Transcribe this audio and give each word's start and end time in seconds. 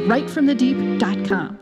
at 0.00 0.08
writefromthedeep.com. 0.08 1.58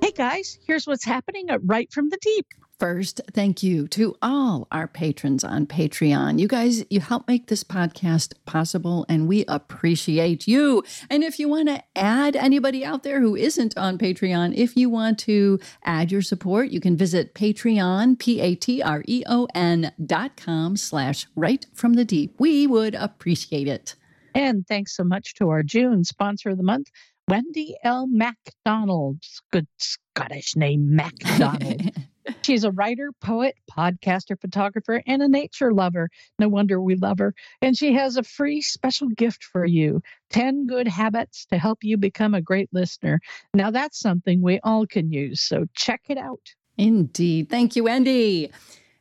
Hey 0.00 0.12
guys, 0.12 0.58
here's 0.66 0.86
what's 0.86 1.04
happening 1.04 1.50
at 1.50 1.60
Write 1.64 1.92
from 1.92 2.10
the 2.10 2.18
Deep. 2.20 2.46
First, 2.78 3.20
thank 3.32 3.62
you 3.62 3.86
to 3.88 4.16
all 4.20 4.66
our 4.72 4.88
patrons 4.88 5.44
on 5.44 5.66
Patreon. 5.66 6.40
You 6.40 6.48
guys, 6.48 6.84
you 6.90 7.00
help 7.00 7.26
make 7.28 7.46
this 7.46 7.62
podcast 7.64 8.34
possible, 8.46 9.06
and 9.08 9.28
we 9.28 9.44
appreciate 9.46 10.48
you. 10.48 10.82
And 11.08 11.22
if 11.22 11.38
you 11.38 11.48
want 11.48 11.68
to 11.68 11.82
add 11.96 12.34
anybody 12.36 12.84
out 12.84 13.04
there 13.04 13.20
who 13.20 13.36
isn't 13.36 13.78
on 13.78 13.96
Patreon, 13.96 14.54
if 14.56 14.76
you 14.76 14.90
want 14.90 15.20
to 15.20 15.60
add 15.84 16.10
your 16.10 16.20
support, 16.20 16.70
you 16.70 16.80
can 16.80 16.96
visit 16.96 17.34
Patreon, 17.34 18.18
P-A-T-R-E-O-N 18.18 19.92
dot 20.04 20.36
com 20.36 20.76
slash 20.76 21.26
write 21.36 21.66
from 21.72 21.94
the 21.94 22.04
deep. 22.04 22.34
We 22.38 22.66
would 22.66 22.96
appreciate 22.96 23.68
it. 23.68 23.94
And 24.34 24.66
thanks 24.66 24.96
so 24.96 25.04
much 25.04 25.34
to 25.36 25.48
our 25.48 25.62
June 25.62 26.02
sponsor 26.02 26.50
of 26.50 26.56
the 26.56 26.64
month, 26.64 26.88
Wendy 27.28 27.76
L. 27.82 28.06
MacDonald. 28.06 29.18
Good 29.50 29.66
Scottish 29.78 30.56
name, 30.56 30.94
MacDonald. 30.94 31.90
She's 32.42 32.64
a 32.64 32.70
writer, 32.70 33.10
poet, 33.20 33.54
podcaster, 33.70 34.38
photographer, 34.40 35.02
and 35.06 35.22
a 35.22 35.28
nature 35.28 35.72
lover. 35.72 36.10
No 36.38 36.48
wonder 36.48 36.80
we 36.80 36.96
love 36.96 37.18
her. 37.18 37.34
And 37.62 37.76
she 37.76 37.94
has 37.94 38.16
a 38.16 38.22
free 38.22 38.60
special 38.60 39.08
gift 39.08 39.44
for 39.44 39.64
you 39.64 40.02
10 40.30 40.66
good 40.66 40.88
habits 40.88 41.46
to 41.46 41.58
help 41.58 41.78
you 41.82 41.96
become 41.96 42.34
a 42.34 42.42
great 42.42 42.68
listener. 42.72 43.20
Now, 43.54 43.70
that's 43.70 43.98
something 43.98 44.42
we 44.42 44.60
all 44.62 44.86
can 44.86 45.10
use. 45.10 45.40
So 45.40 45.66
check 45.74 46.02
it 46.08 46.18
out. 46.18 46.54
Indeed. 46.76 47.48
Thank 47.50 47.76
you, 47.76 47.88
Andy. 47.88 48.50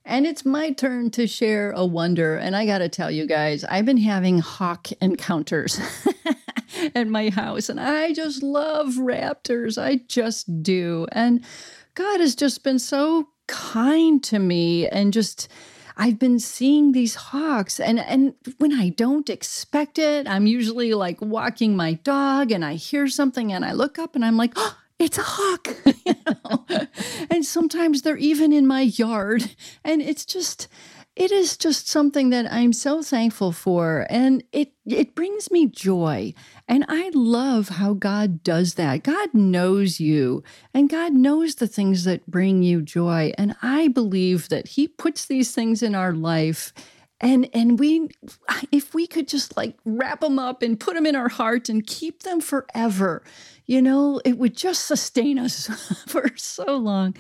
And 0.06 0.26
it's 0.26 0.46
my 0.46 0.72
turn 0.72 1.12
to 1.12 1.28
share 1.28 1.72
a 1.72 1.86
wonder. 1.86 2.36
And 2.36 2.56
I 2.56 2.66
got 2.66 2.80
to 2.80 2.90
tell 2.90 3.10
you 3.10 3.26
guys, 3.26 3.64
I've 3.64 3.86
been 3.86 3.98
having 3.98 4.40
hawk 4.40 4.92
encounters 5.02 5.80
at 6.96 7.08
my 7.08 7.30
house, 7.30 7.70
and 7.70 7.80
I 7.80 8.14
just 8.14 8.44
love 8.44 8.94
raptors. 8.96 9.82
I 9.82 10.02
just 10.08 10.64
do. 10.64 11.08
And 11.12 11.44
God 11.96 12.20
has 12.20 12.36
just 12.36 12.64
been 12.64 12.80
so 12.80 13.30
kind 13.48 14.24
to 14.26 14.40
me 14.40 14.88
and 14.88 15.14
just. 15.14 15.48
I've 15.96 16.18
been 16.18 16.40
seeing 16.40 16.94
these 16.94 17.14
hawks 17.14 17.80
and 17.80 18.00
and 18.00 18.34
when 18.58 18.74
I 18.74 18.90
don't 18.90 19.30
expect 19.30 20.00
it, 20.00 20.28
I'm 20.28 20.48
usually 20.48 20.96
like 20.96 21.22
walking 21.22 21.76
my 21.76 21.94
dog 21.94 22.52
and 22.52 22.66
I 22.66 22.74
hear 22.74 23.08
something 23.08 23.54
and 23.54 23.64
I 23.64 23.74
look 23.74 24.00
up 24.00 24.16
and 24.16 24.26
I'm 24.26 24.36
like, 24.36 24.54
oh, 24.56 24.76
it's 24.98 25.18
a 25.18 25.24
hawk. 25.24 25.68
you 26.06 26.16
know? 26.26 26.66
and 27.30 27.46
sometimes 27.46 28.02
they're 28.02 28.18
even 28.18 28.52
in 28.54 28.66
my 28.66 28.82
yard. 28.82 29.56
And 29.84 30.02
it's 30.02 30.26
just, 30.26 30.68
it 31.16 31.32
is 31.32 31.58
just 31.58 31.88
something 31.88 32.32
that 32.32 32.52
I'm 32.52 32.74
so 32.74 33.04
thankful 33.04 33.52
for. 33.52 34.08
And 34.10 34.44
it, 34.52 34.74
it 34.86 35.14
brings 35.14 35.52
me 35.52 35.68
joy. 35.68 36.34
And 36.68 36.86
I 36.88 37.12
love 37.14 37.70
how 37.70 37.94
God 37.94 38.44
does 38.44 38.76
that. 38.76 39.04
God 39.04 39.34
knows 39.34 40.00
you 40.00 40.44
and 40.74 40.90
God 40.90 41.14
knows 41.14 41.56
the 41.56 41.68
things 41.68 42.04
that 42.06 42.26
bring 42.26 42.64
you 42.64 42.82
joy. 42.82 43.32
And 43.38 43.56
I 43.62 43.90
believe 43.90 44.50
that 44.50 44.70
He 44.70 44.88
puts 44.88 45.26
these 45.26 45.54
things 45.54 45.84
in 45.84 45.94
our 45.94 46.14
life 46.14 46.74
and 47.22 47.48
and 47.54 47.80
we 47.80 48.10
if 48.72 48.94
we 48.96 49.06
could 49.06 49.28
just 49.28 49.56
like 49.56 49.78
wrap 49.86 50.22
them 50.22 50.40
up 50.40 50.62
and 50.64 50.80
put 50.80 50.96
them 50.96 51.06
in 51.06 51.16
our 51.16 51.30
heart 51.30 51.70
and 51.70 51.86
keep 51.86 52.24
them 52.24 52.42
forever 52.42 53.24
you 53.66 53.82
know, 53.82 54.20
it 54.26 54.38
would 54.38 54.58
just 54.58 54.86
sustain 54.86 55.40
us 55.40 55.68
for 56.08 56.32
so 56.36 56.76
long. 56.78 57.16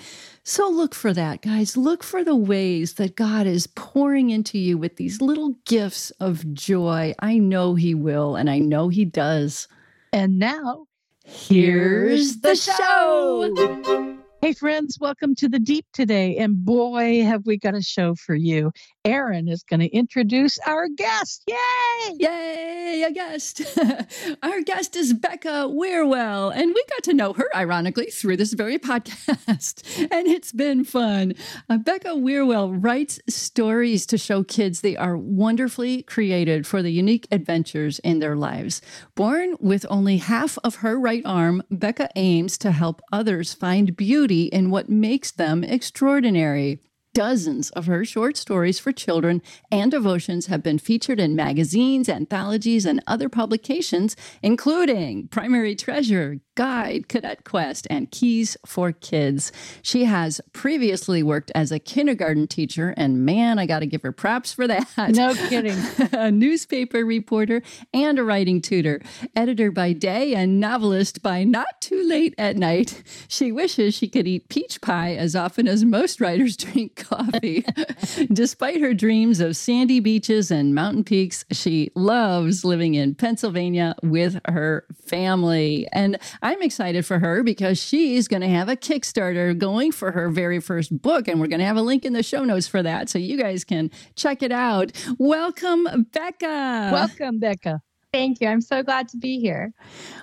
So 0.45 0.69
look 0.69 0.93
for 0.93 1.13
that, 1.13 1.41
guys. 1.41 1.77
Look 1.77 2.03
for 2.03 2.21
the 2.21 2.35
ways 2.35 2.95
that 2.95 3.15
God 3.15 3.47
is 3.47 3.65
pouring 3.65 4.29
into 4.29 4.59
you 4.59 4.77
with 4.77 4.97
these 4.97 5.21
little 5.21 5.55
gifts 5.65 6.11
of 6.19 6.53
joy. 6.53 7.15
I 7.19 7.37
know 7.37 7.75
He 7.75 7.95
will, 7.95 8.35
and 8.35 8.49
I 8.49 8.59
know 8.59 8.89
He 8.89 9.05
does. 9.05 9.69
And 10.11 10.39
now, 10.39 10.87
here's 11.23 12.41
the 12.41 12.55
show. 12.57 14.17
Hey, 14.41 14.51
friends, 14.51 14.97
welcome 14.99 15.33
to 15.35 15.47
the 15.47 15.59
Deep 15.59 15.85
today. 15.93 16.35
And 16.35 16.65
boy, 16.65 17.23
have 17.23 17.45
we 17.45 17.57
got 17.57 17.75
a 17.75 17.81
show 17.81 18.13
for 18.13 18.35
you. 18.35 18.73
Erin 19.05 19.49
is 19.49 19.63
going 19.63 19.81
to 19.81 19.87
introduce 19.87 20.57
our 20.65 20.87
guest. 20.87 21.43
Yay! 21.45 22.15
Yay, 22.19 23.03
a 23.05 23.11
guest. 23.11 23.61
our 24.43 24.61
guest 24.61 24.95
is 24.95 25.13
Becca 25.13 25.67
Wierwille. 25.69 26.55
And 26.55 26.67
we 26.73 26.83
got 26.89 27.03
to 27.03 27.13
know 27.13 27.33
her, 27.33 27.49
ironically, 27.53 28.05
through 28.05 28.37
this 28.37 28.53
very 28.53 28.79
podcast. 28.93 30.07
and 30.09 30.27
it's 30.27 30.53
been 30.53 30.85
fun. 30.85 31.33
Uh, 31.69 31.79
Becca 31.79 32.09
Wierwille 32.09 32.81
writes 32.81 33.19
stories 33.27 34.05
to 34.05 34.17
show 34.17 34.41
kids 34.41 34.79
they 34.79 34.95
are 34.95 35.17
wonderfully 35.17 36.03
created 36.03 36.65
for 36.65 36.81
the 36.81 36.91
unique 36.91 37.27
adventures 37.29 37.99
in 37.99 38.19
their 38.19 38.37
lives. 38.37 38.81
Born 39.15 39.57
with 39.59 39.85
only 39.89 40.17
half 40.17 40.57
of 40.63 40.75
her 40.75 40.97
right 40.97 41.23
arm, 41.25 41.61
Becca 41.69 42.09
aims 42.15 42.57
to 42.59 42.71
help 42.71 43.01
others 43.11 43.53
find 43.53 43.97
beauty 43.97 44.43
in 44.43 44.69
what 44.69 44.87
makes 44.87 45.29
them 45.31 45.65
extraordinary. 45.65 46.79
Dozens 47.13 47.69
of 47.71 47.85
her 47.85 48.03
short 48.03 48.37
stories 48.37 48.79
for 48.79 48.91
children 48.91 49.43
and 49.71 49.91
devotions 49.91 50.47
have 50.47 50.63
been 50.63 50.79
featured 50.79 51.19
in 51.19 51.35
magazines, 51.35 52.09
anthologies, 52.09 52.87
and 52.87 53.03
other 53.05 53.29
publications, 53.29 54.15
including 54.41 55.27
Primary 55.27 55.75
Treasure, 55.75 56.39
Guide, 56.55 57.07
Cadet 57.07 57.43
Quest, 57.43 57.87
and 57.89 58.09
Keys 58.11 58.57
for 58.65 58.91
Kids. 58.91 59.51
She 59.81 60.05
has 60.05 60.41
previously 60.53 61.23
worked 61.23 61.51
as 61.55 61.71
a 61.71 61.79
kindergarten 61.79 62.47
teacher, 62.47 62.93
and 62.97 63.25
man, 63.25 63.59
I 63.59 63.65
got 63.65 63.79
to 63.79 63.87
give 63.87 64.01
her 64.03 64.11
props 64.11 64.53
for 64.53 64.67
that. 64.67 64.87
No 65.13 65.33
kidding. 65.33 65.77
a 66.13 66.31
newspaper 66.31 67.05
reporter 67.05 67.61
and 67.93 68.17
a 68.17 68.23
writing 68.23 68.61
tutor, 68.61 69.01
editor 69.35 69.71
by 69.71 69.93
day 69.93 70.33
and 70.33 70.59
novelist 70.59 71.21
by 71.21 71.43
not 71.43 71.81
too 71.81 72.03
late 72.07 72.33
at 72.37 72.57
night. 72.57 73.03
She 73.27 73.51
wishes 73.51 73.93
she 73.93 74.07
could 74.07 74.27
eat 74.27 74.49
peach 74.49 74.81
pie 74.81 75.15
as 75.15 75.35
often 75.35 75.67
as 75.67 75.83
most 75.83 76.21
writers 76.21 76.57
drink 76.63 77.02
coffee. 77.03 77.65
Despite 78.33 78.81
her 78.81 78.93
dreams 78.93 79.39
of 79.39 79.55
sandy 79.55 79.99
beaches 79.99 80.51
and 80.51 80.73
mountain 80.73 81.03
peaks, 81.03 81.45
she 81.51 81.91
loves 81.95 82.63
living 82.65 82.95
in 82.95 83.15
Pennsylvania 83.15 83.95
with 84.01 84.39
her 84.47 84.85
family. 85.05 85.87
And 85.91 86.17
I'm 86.41 86.61
excited 86.61 87.05
for 87.05 87.19
her 87.19 87.43
because 87.43 87.81
she's 87.81 88.27
going 88.27 88.41
to 88.41 88.47
have 88.47 88.69
a 88.69 88.75
Kickstarter 88.75 89.57
going 89.57 89.91
for 89.91 90.11
her 90.11 90.29
very 90.29 90.59
first 90.59 91.01
book. 91.01 91.27
And 91.27 91.39
we're 91.39 91.47
going 91.47 91.59
to 91.59 91.65
have 91.65 91.77
a 91.77 91.81
link 91.81 92.05
in 92.05 92.13
the 92.13 92.23
show 92.23 92.43
notes 92.43 92.67
for 92.67 92.81
that. 92.83 93.09
So 93.09 93.19
you 93.19 93.37
guys 93.37 93.63
can 93.63 93.91
check 94.15 94.41
it 94.41 94.51
out. 94.51 94.91
Welcome, 95.17 96.07
Becca. 96.11 96.89
Welcome, 96.91 97.39
Becca. 97.39 97.81
Thank 98.13 98.41
you. 98.41 98.47
I'm 98.47 98.61
so 98.61 98.83
glad 98.83 99.07
to 99.09 99.17
be 99.17 99.39
here. 99.39 99.73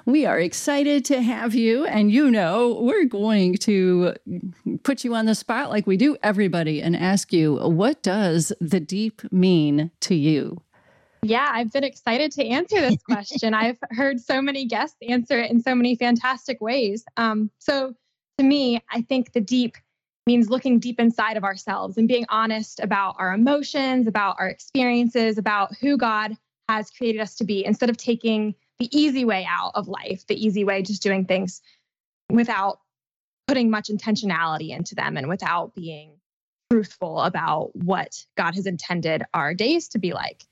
We 0.06 0.24
are 0.24 0.38
excited 0.38 1.04
to 1.06 1.20
have 1.20 1.56
you. 1.56 1.86
And 1.86 2.12
you 2.12 2.30
know, 2.30 2.78
we're 2.80 3.04
going 3.04 3.56
to 3.58 4.14
put 4.84 5.02
you 5.02 5.16
on 5.16 5.26
the 5.26 5.34
spot 5.34 5.70
like 5.70 5.88
we 5.88 5.96
do 5.96 6.16
everybody 6.22 6.80
and 6.80 6.94
ask 6.94 7.32
you, 7.32 7.56
what 7.56 8.00
does 8.04 8.52
the 8.60 8.78
deep 8.78 9.22
mean 9.32 9.90
to 10.02 10.14
you? 10.14 10.62
Yeah, 11.24 11.48
I've 11.52 11.72
been 11.72 11.82
excited 11.82 12.30
to 12.32 12.46
answer 12.46 12.80
this 12.80 13.02
question. 13.10 13.54
I've 13.54 13.78
heard 13.90 14.20
so 14.20 14.40
many 14.40 14.66
guests 14.66 14.96
answer 15.08 15.40
it 15.40 15.50
in 15.50 15.60
so 15.60 15.74
many 15.74 15.96
fantastic 15.96 16.60
ways. 16.60 17.04
Um, 17.16 17.50
so, 17.58 17.94
to 18.38 18.44
me, 18.44 18.80
I 18.92 19.02
think 19.02 19.32
the 19.32 19.40
deep 19.40 19.76
means 20.26 20.48
looking 20.48 20.78
deep 20.78 21.00
inside 21.00 21.36
of 21.36 21.42
ourselves 21.42 21.98
and 21.98 22.06
being 22.06 22.24
honest 22.28 22.78
about 22.78 23.16
our 23.18 23.34
emotions, 23.34 24.06
about 24.06 24.36
our 24.38 24.46
experiences, 24.46 25.38
about 25.38 25.74
who 25.80 25.96
God 25.96 26.36
has 26.70 26.90
created 26.90 27.20
us 27.20 27.34
to 27.36 27.44
be, 27.44 27.64
instead 27.64 27.90
of 27.90 27.96
taking 27.96 28.54
the 28.78 28.88
easy 28.96 29.24
way 29.24 29.46
out 29.48 29.72
of 29.74 29.88
life, 29.88 30.26
the 30.26 30.46
easy 30.46 30.64
way, 30.64 30.82
just 30.82 31.02
doing 31.02 31.24
things 31.24 31.60
without 32.30 32.78
putting 33.48 33.70
much 33.70 33.88
intentionality 33.88 34.70
into 34.70 34.94
them 34.94 35.16
and 35.16 35.28
without 35.28 35.74
being 35.74 36.12
truthful 36.70 37.20
about 37.22 37.74
what 37.74 38.24
God 38.36 38.54
has 38.54 38.66
intended 38.66 39.24
our 39.34 39.54
days 39.54 39.88
to 39.88 39.98
be 39.98 40.12
like. 40.12 40.44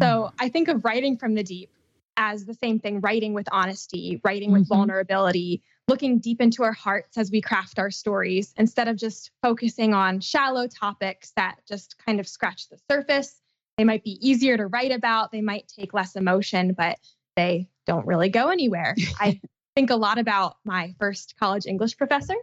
So 0.00 0.06
mm-hmm. 0.06 0.36
I 0.38 0.48
think 0.48 0.68
of 0.68 0.84
writing 0.84 1.18
from 1.18 1.34
the 1.34 1.42
deep 1.42 1.70
as 2.16 2.46
the 2.46 2.54
same 2.54 2.80
thing 2.80 3.00
writing 3.00 3.34
with 3.34 3.46
honesty, 3.52 4.18
writing 4.24 4.52
with 4.52 4.62
mm-hmm. 4.62 4.74
vulnerability, 4.74 5.62
looking 5.86 6.18
deep 6.18 6.40
into 6.40 6.62
our 6.62 6.72
hearts 6.72 7.18
as 7.18 7.30
we 7.30 7.42
craft 7.42 7.78
our 7.78 7.90
stories 7.90 8.54
instead 8.56 8.88
of 8.88 8.96
just 8.96 9.30
focusing 9.42 9.92
on 9.92 10.20
shallow 10.20 10.66
topics 10.66 11.32
that 11.36 11.56
just 11.68 11.96
kind 12.06 12.18
of 12.18 12.26
scratch 12.26 12.70
the 12.70 12.78
surface. 12.90 13.38
They 13.78 13.84
might 13.84 14.04
be 14.04 14.18
easier 14.26 14.56
to 14.56 14.66
write 14.66 14.92
about, 14.92 15.32
they 15.32 15.42
might 15.42 15.68
take 15.68 15.92
less 15.92 16.16
emotion, 16.16 16.72
but 16.72 16.98
they 17.36 17.68
don't 17.86 18.06
really 18.06 18.28
go 18.28 18.48
anywhere. 18.48 18.94
I 19.20 19.40
think 19.74 19.90
a 19.90 19.96
lot 19.96 20.18
about 20.18 20.56
my 20.64 20.94
first 20.98 21.34
college 21.38 21.66
English 21.66 21.96
professor. 21.96 22.36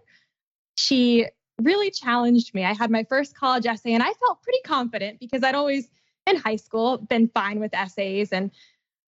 She 0.77 1.27
really 1.61 1.91
challenged 1.91 2.53
me. 2.53 2.63
I 2.65 2.73
had 2.73 2.91
my 2.91 3.03
first 3.03 3.35
college 3.35 3.65
essay 3.65 3.93
and 3.93 4.03
I 4.03 4.11
felt 4.13 4.41
pretty 4.43 4.61
confident 4.65 5.19
because 5.19 5.43
I'd 5.43 5.55
always 5.55 5.89
in 6.25 6.37
high 6.37 6.55
school 6.55 6.97
been 6.97 7.27
fine 7.27 7.59
with 7.59 7.73
essays 7.73 8.31
and 8.31 8.51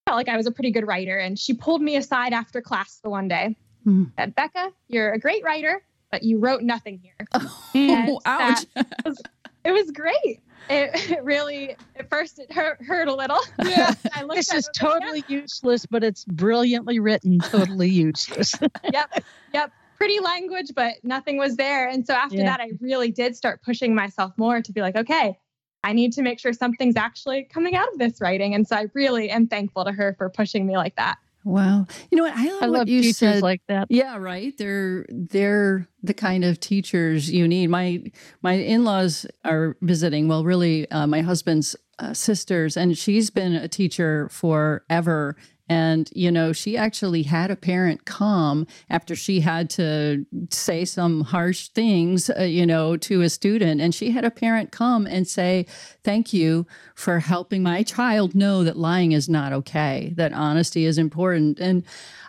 felt 0.06 0.18
like 0.18 0.30
I 0.30 0.38
was 0.38 0.48
a 0.48 0.51
pretty 0.51 0.72
good 0.72 0.88
writer. 0.88 1.18
And 1.18 1.38
she 1.39 1.54
pulled 1.54 1.81
me 1.81 1.95
aside 1.95 2.33
after 2.33 2.62
class 2.62 3.00
the 3.04 3.10
one 3.10 3.27
day. 3.27 3.56
Mm. 3.86 4.12
Said, 4.18 4.36
Becca, 4.36 4.72
you're 4.88 5.13
a 5.13 5.19
great 5.19 5.44
writer, 5.44 5.83
but 6.12 6.24
you 6.24 6.39
wrote 6.39 6.63
nothing 6.63 7.00
here. 7.00 7.27
Oh, 7.77 8.22
ouch. 8.25 8.66
Was, 9.04 9.22
it 9.66 9.72
was 9.72 9.92
great. 9.92 10.39
It, 10.70 10.92
it, 11.12 11.24
really 11.24 11.76
at 11.96 12.10
first 12.10 12.40
it 12.40 12.52
hurt, 12.52 12.82
hurt 12.82 13.08
a 13.08 13.14
little. 13.14 13.40
Yeah, 13.64 13.94
this 14.34 14.54
is 14.54 14.70
totally 14.76 15.22
like, 15.22 15.30
useless, 15.30 15.86
but 15.86 16.04
it's 16.04 16.26
brilliantly 16.26 17.00
written. 17.00 17.40
Totally 17.40 17.90
useless. 17.90 18.54
yep, 18.92 19.24
yep. 19.54 19.72
Pretty 19.98 20.20
language, 20.20 20.72
but 20.76 20.96
nothing 21.04 21.38
was 21.38 21.56
there. 21.56 21.88
And 21.88 22.06
so 22.06 22.14
after 22.14 22.38
yeah. 22.38 22.46
that, 22.46 22.60
I 22.60 22.72
really 22.82 23.12
did 23.12 23.36
start 23.36 23.62
pushing 23.64 23.96
myself 23.96 24.34
more 24.38 24.62
to 24.62 24.74
be 24.74 24.82
like, 24.82 24.98
okay, 24.98 25.38
I 25.86 25.94
need 25.94 26.12
to 26.14 26.22
make 26.22 26.40
sure 26.40 26.52
something's 26.52 26.98
actually 26.98 27.44
coming 27.44 27.76
out 27.76 27.88
of 27.94 27.98
this 27.98 28.20
writing. 28.20 28.54
And 28.56 28.68
so 28.68 28.76
I 28.76 28.88
really 28.94 29.30
am 29.30 29.48
thankful 29.48 29.86
to 29.86 29.94
her 29.94 30.14
for 30.18 30.30
pushing 30.30 30.68
me 30.68 30.76
like 30.76 30.96
that. 30.98 31.18
Wow. 31.46 31.86
You 32.10 32.18
know 32.18 32.24
what? 32.24 32.36
I 32.36 32.48
love, 32.48 32.64
I 32.64 32.68
what 32.70 32.88
you 32.88 33.02
teachers 33.04 33.18
said. 33.18 33.44
like 33.44 33.62
that. 33.68 33.86
Yeah, 33.90 34.18
right. 34.18 34.58
They're 34.58 35.06
they're 35.10 35.88
the 36.02 36.16
kind 36.16 36.44
of 36.44 36.60
teachers 36.60 37.32
you 37.32 37.48
need. 37.48 37.68
My 37.68 38.04
my 38.42 38.54
in-laws 38.54 39.28
are 39.46 39.78
visiting. 39.82 40.28
Well, 40.28 40.44
really, 40.44 40.90
uh, 40.90 41.06
my 41.06 41.22
husband's 41.22 41.76
uh, 42.00 42.16
sisters, 42.16 42.76
and 42.76 42.98
she's 42.98 43.30
been 43.30 43.54
a 43.54 43.68
teacher 43.68 44.28
forever. 44.30 45.38
And, 45.68 46.10
you 46.14 46.32
know, 46.32 46.54
she 46.54 46.78
actually 46.78 47.24
had 47.24 47.50
a 47.50 47.56
parent 47.56 48.06
come 48.06 48.68
after 48.90 49.16
she 49.16 49.40
had 49.40 49.70
to 49.72 50.26
say 50.52 50.86
some 50.86 51.22
harsh 51.22 51.70
things, 51.70 52.30
uh, 52.30 52.44
you 52.44 52.66
know, 52.66 52.98
to 52.98 53.22
a 53.22 53.30
student. 53.30 53.82
And 53.82 53.94
she 53.94 54.12
had 54.12 54.26
a 54.26 54.32
parent 54.32 54.72
come 54.72 55.08
and 55.08 55.28
say, 55.28 55.66
Thank 56.04 56.34
you 56.34 56.68
for 56.94 57.20
helping 57.20 57.64
my 57.64 57.82
child 57.82 58.36
know 58.36 58.64
that 58.64 58.78
lying 58.78 59.12
is 59.12 59.28
not 59.28 59.54
okay, 59.54 60.14
that 60.18 60.34
honesty 60.34 60.86
is 60.86 60.98
important. 60.98 61.60
And 61.60 61.84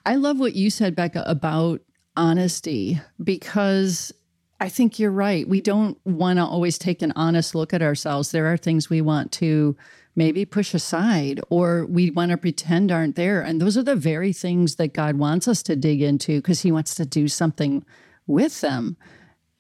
I 0.07 0.15
love 0.15 0.39
what 0.39 0.55
you 0.55 0.71
said, 0.71 0.97
Becca, 0.97 1.25
about 1.27 1.83
honesty, 2.17 3.01
because 3.23 4.13
I 4.61 4.71
think 4.71 4.99
you're 4.99 5.11
right. 5.11 5.47
We 5.47 5.61
don't 5.61 5.99
want 6.07 6.39
to 6.39 6.45
always 6.45 6.79
take 6.79 7.03
an 7.03 7.13
honest 7.15 7.55
look 7.55 7.75
at 7.75 7.83
ourselves. 7.83 8.31
There 8.31 8.51
are 8.51 8.57
things 8.57 8.89
we 8.89 9.03
want 9.03 9.33
to 9.33 9.77
maybe 10.17 10.47
push 10.47 10.75
aside 10.75 11.41
or 11.51 11.87
we 11.87 12.11
want 12.11 12.31
to 12.31 12.37
pretend 12.37 12.91
aren't 12.91 13.17
there. 13.17 13.43
And 13.43 13.61
those 13.61 13.77
are 13.77 13.83
the 13.83 13.95
very 13.95 14.33
things 14.33 14.77
that 14.77 14.95
God 14.95 15.17
wants 15.17 15.47
us 15.47 15.63
to 15.65 15.77
dig 15.77 16.03
into 16.03 16.39
because 16.39 16.63
He 16.63 16.73
wants 16.73 16.95
to 16.97 17.05
do 17.05 17.29
something 17.29 17.85
with 18.27 18.63
them. 18.63 18.97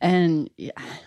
And 0.00 0.50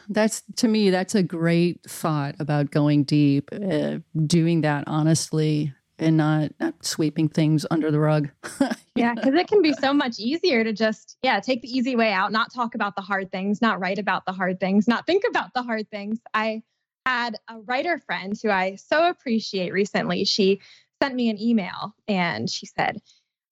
that's 0.07 0.43
to 0.57 0.67
me, 0.67 0.89
that's 0.89 1.15
a 1.15 1.23
great 1.23 1.81
thought 1.87 2.35
about 2.39 2.71
going 2.71 3.03
deep, 3.03 3.49
uh, 3.51 3.97
doing 4.25 4.61
that 4.61 4.83
honestly 4.87 5.73
and 5.99 6.17
not, 6.17 6.51
not 6.59 6.73
sweeping 6.83 7.27
things 7.27 7.65
under 7.69 7.91
the 7.91 7.99
rug. 7.99 8.29
yeah, 8.95 9.13
because 9.13 9.33
it 9.33 9.47
can 9.47 9.61
be 9.61 9.73
so 9.73 9.93
much 9.93 10.17
easier 10.17 10.63
to 10.63 10.73
just, 10.73 11.17
yeah, 11.21 11.39
take 11.39 11.61
the 11.61 11.69
easy 11.69 11.95
way 11.95 12.13
out, 12.13 12.31
not 12.31 12.53
talk 12.53 12.73
about 12.73 12.95
the 12.95 13.01
hard 13.01 13.31
things, 13.31 13.61
not 13.61 13.79
write 13.79 13.99
about 13.99 14.25
the 14.25 14.31
hard 14.31 14.59
things, 14.59 14.87
not 14.87 15.05
think 15.05 15.23
about 15.29 15.53
the 15.53 15.61
hard 15.61 15.89
things. 15.91 16.19
I 16.33 16.63
had 17.05 17.37
a 17.47 17.59
writer 17.59 17.99
friend 17.99 18.37
who 18.41 18.49
I 18.49 18.75
so 18.75 19.09
appreciate 19.09 19.73
recently. 19.73 20.25
She 20.25 20.61
sent 21.01 21.15
me 21.15 21.29
an 21.29 21.41
email 21.41 21.95
and 22.07 22.49
she 22.49 22.65
said, 22.65 22.99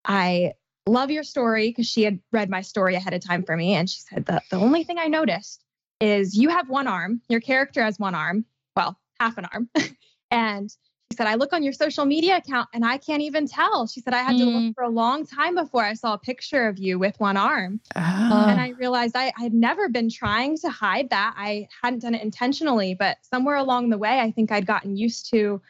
I 0.05 0.53
love 0.87 1.11
your 1.11 1.23
story 1.23 1.69
because 1.69 1.87
she 1.87 2.03
had 2.03 2.19
read 2.31 2.49
my 2.49 2.61
story 2.61 2.95
ahead 2.95 3.13
of 3.13 3.25
time 3.25 3.43
for 3.43 3.55
me. 3.55 3.73
And 3.73 3.89
she 3.89 4.01
said, 4.01 4.25
the, 4.25 4.41
the 4.49 4.57
only 4.57 4.83
thing 4.83 4.97
I 4.99 5.07
noticed 5.07 5.63
is 5.99 6.35
you 6.35 6.49
have 6.49 6.69
one 6.69 6.87
arm, 6.87 7.21
your 7.29 7.41
character 7.41 7.83
has 7.83 7.99
one 7.99 8.15
arm, 8.15 8.45
well, 8.75 8.97
half 9.19 9.37
an 9.37 9.45
arm. 9.51 9.69
and 10.31 10.69
she 11.11 11.15
said, 11.15 11.27
I 11.27 11.35
look 11.35 11.53
on 11.53 11.63
your 11.63 11.73
social 11.73 12.05
media 12.05 12.37
account 12.37 12.67
and 12.73 12.83
I 12.83 12.97
can't 12.97 13.21
even 13.21 13.47
tell. 13.47 13.87
She 13.87 14.01
said, 14.01 14.13
I 14.13 14.19
had 14.19 14.35
mm. 14.35 14.39
to 14.39 14.45
look 14.45 14.63
mm. 14.63 14.75
for 14.75 14.83
a 14.83 14.89
long 14.89 15.25
time 15.25 15.55
before 15.55 15.83
I 15.83 15.93
saw 15.93 16.13
a 16.13 16.17
picture 16.17 16.67
of 16.67 16.77
you 16.77 16.99
with 16.99 17.17
one 17.19 17.37
arm. 17.37 17.79
Oh. 17.95 17.99
And 18.47 18.59
I 18.59 18.73
realized 18.77 19.15
I 19.15 19.31
had 19.37 19.53
never 19.53 19.87
been 19.87 20.09
trying 20.09 20.57
to 20.57 20.69
hide 20.69 21.09
that. 21.11 21.33
I 21.37 21.69
hadn't 21.81 21.99
done 21.99 22.13
it 22.13 22.21
intentionally, 22.21 22.93
but 22.93 23.17
somewhere 23.21 23.55
along 23.55 23.89
the 23.89 23.97
way, 23.97 24.19
I 24.19 24.31
think 24.31 24.51
I'd 24.51 24.65
gotten 24.65 24.97
used 24.97 25.29
to 25.31 25.61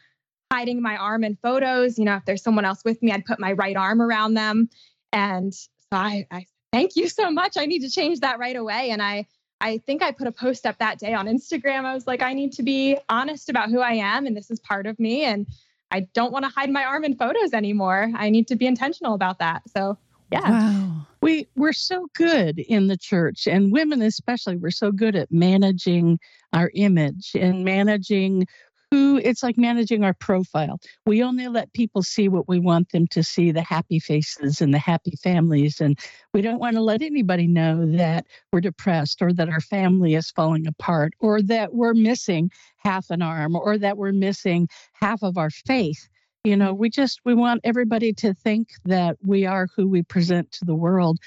hiding 0.52 0.82
my 0.82 0.98
arm 0.98 1.24
in 1.24 1.38
photos. 1.44 2.00
You 2.00 2.06
know, 2.06 2.16
if 2.16 2.26
there's 2.26 2.42
someone 2.42 2.66
else 2.66 2.84
with 2.84 3.02
me, 3.04 3.12
I'd 3.12 3.26
put 3.26 3.40
my 3.40 3.52
right 3.52 3.76
arm 3.76 4.02
around 4.02 4.34
them. 4.34 4.70
And 5.14 5.54
so 5.54 5.70
I, 5.92 6.26
I 6.32 6.48
thank 6.74 6.96
you 6.96 7.08
so 7.08 7.30
much. 7.30 7.58
I 7.58 7.68
need 7.68 7.82
to 7.82 7.92
change 7.92 8.22
that 8.22 8.40
right 8.40 8.56
away. 8.56 8.90
And 8.90 9.04
I, 9.04 9.28
I 9.60 9.80
think 9.80 10.04
I 10.04 10.12
put 10.12 10.28
a 10.28 10.32
post 10.32 10.66
up 10.66 10.78
that 10.80 11.00
day 11.00 11.14
on 11.14 11.26
Instagram. 11.28 11.86
I 11.86 11.94
was 11.94 12.06
like, 12.06 12.22
I 12.22 12.34
need 12.34 12.54
to 12.54 12.64
be 12.64 12.98
honest 13.10 13.50
about 13.50 13.70
who 13.70 13.80
I 13.80 13.94
am, 13.94 14.26
and 14.26 14.38
this 14.38 14.52
is 14.52 14.60
part 14.60 14.86
of 14.86 15.00
me. 15.00 15.24
And 15.24 15.48
I 15.92 16.02
don't 16.14 16.32
want 16.32 16.46
to 16.46 16.50
hide 16.50 16.70
my 16.70 16.84
arm 16.84 17.04
in 17.04 17.16
photos 17.16 17.54
anymore. 17.54 18.12
I 18.16 18.30
need 18.30 18.48
to 18.50 18.56
be 18.56 18.68
intentional 18.68 19.14
about 19.14 19.40
that. 19.40 19.64
So, 19.70 19.98
yeah. 20.32 20.50
Wow. 20.50 21.08
We 21.22 21.48
we're 21.56 21.74
so 21.74 22.08
good 22.14 22.60
in 22.60 22.88
the 22.88 22.98
church, 22.98 23.48
and 23.48 23.72
women 23.72 24.02
especially. 24.02 24.58
We're 24.58 24.72
so 24.72 24.92
good 24.92 25.16
at 25.16 25.32
managing 25.32 26.20
our 26.54 26.70
image 26.76 27.32
and 27.34 27.66
managing 27.66 28.46
who 28.92 29.18
it's 29.18 29.44
like 29.44 29.58
managing 29.58 30.04
our 30.04 30.14
profile. 30.14 30.80
We 31.06 31.24
only 31.24 31.48
let 31.48 31.74
people 31.74 32.04
see 32.04 32.30
what 32.30 32.48
we 32.48 32.60
want 32.60 32.92
them 32.92 33.08
to 33.08 33.24
see 33.24 33.52
the 33.52 33.62
happy 33.62 34.00
faces 34.00 34.62
and 34.62 34.74
the 34.74 34.80
happy 34.80 35.16
families. 35.22 35.82
And 35.82 36.00
we 36.34 36.42
don't 36.42 36.60
want 36.60 36.76
to 36.76 36.82
let 36.82 37.02
anybody 37.02 37.48
know 37.48 37.86
that 37.98 38.26
we're 38.52 38.62
depressed 38.62 39.22
or 39.22 39.34
that 39.34 39.50
our 39.50 39.62
family 39.62 40.16
is 40.16 40.32
falling 40.32 40.68
apart 40.68 41.14
or 41.20 41.42
that 41.44 41.74
we're 41.74 41.94
missing 41.94 42.52
half 42.78 43.10
an 43.10 43.22
arm 43.22 43.56
or 43.56 43.78
that 43.78 43.98
we're 43.98 44.14
missing 44.14 44.70
half 44.94 45.22
of 45.22 45.38
our 45.38 45.50
faith. 45.50 46.08
You 46.44 46.56
know, 46.56 46.74
we 46.74 46.90
just 46.90 47.20
we 47.26 47.34
want 47.34 47.62
everybody 47.66 48.14
to 48.14 48.34
think 48.34 48.70
that 48.86 49.18
we 49.22 49.46
are 49.46 49.68
who 49.76 49.90
we 49.90 50.04
present 50.04 50.52
to 50.54 50.66
the 50.66 50.76
world. 50.76 51.18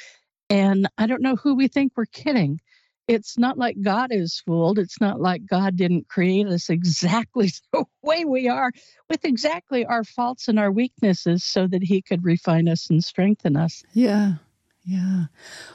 And 0.49 0.89
I 0.97 1.07
don't 1.07 1.23
know 1.23 1.37
who 1.37 1.55
we 1.55 1.69
think 1.69 1.93
we're 1.95 2.07
kidding 2.07 2.61
it's 3.11 3.37
not 3.37 3.59
like 3.59 3.77
God 3.83 4.11
is 4.13 4.41
fooled. 4.47 4.79
It's 4.79 5.01
not 5.01 5.21
like 5.21 5.45
God 5.45 5.75
didn't 5.75 6.09
create 6.09 6.47
us 6.47 6.71
exactly 6.71 7.51
the 7.73 7.85
way 8.03 8.25
we 8.25 8.49
are 8.49 8.71
with 9.09 9.25
exactly 9.25 9.85
our 9.85 10.05
faults 10.05 10.47
and 10.47 10.59
our 10.61 10.71
weaknesses 10.71 11.43
so 11.43 11.67
that 11.67 11.83
he 11.83 12.03
could 12.03 12.25
refine 12.25 12.69
us 12.69 12.89
and 12.89 13.03
strengthen 13.03 13.57
us. 13.57 13.83
Yeah. 13.93 14.35
Yeah. 14.85 15.25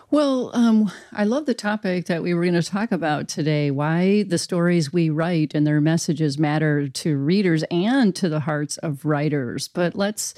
Well, 0.09 0.49
um, 0.53 0.91
I 1.11 1.25
love 1.25 1.45
the 1.45 1.53
topic 1.53 2.05
that 2.05 2.23
we 2.23 2.33
were 2.33 2.41
going 2.41 2.55
to 2.55 2.63
talk 2.63 2.91
about 2.91 3.27
today 3.27 3.69
why 3.69 4.23
the 4.23 4.37
stories 4.37 4.91
we 4.91 5.09
write 5.09 5.53
and 5.53 5.67
their 5.67 5.79
messages 5.79 6.39
matter 6.39 6.87
to 6.87 7.17
readers 7.17 7.63
and 7.69 8.15
to 8.15 8.29
the 8.29 8.41
hearts 8.41 8.77
of 8.77 9.05
writers. 9.05 9.67
But 9.67 9.95
let's 9.95 10.33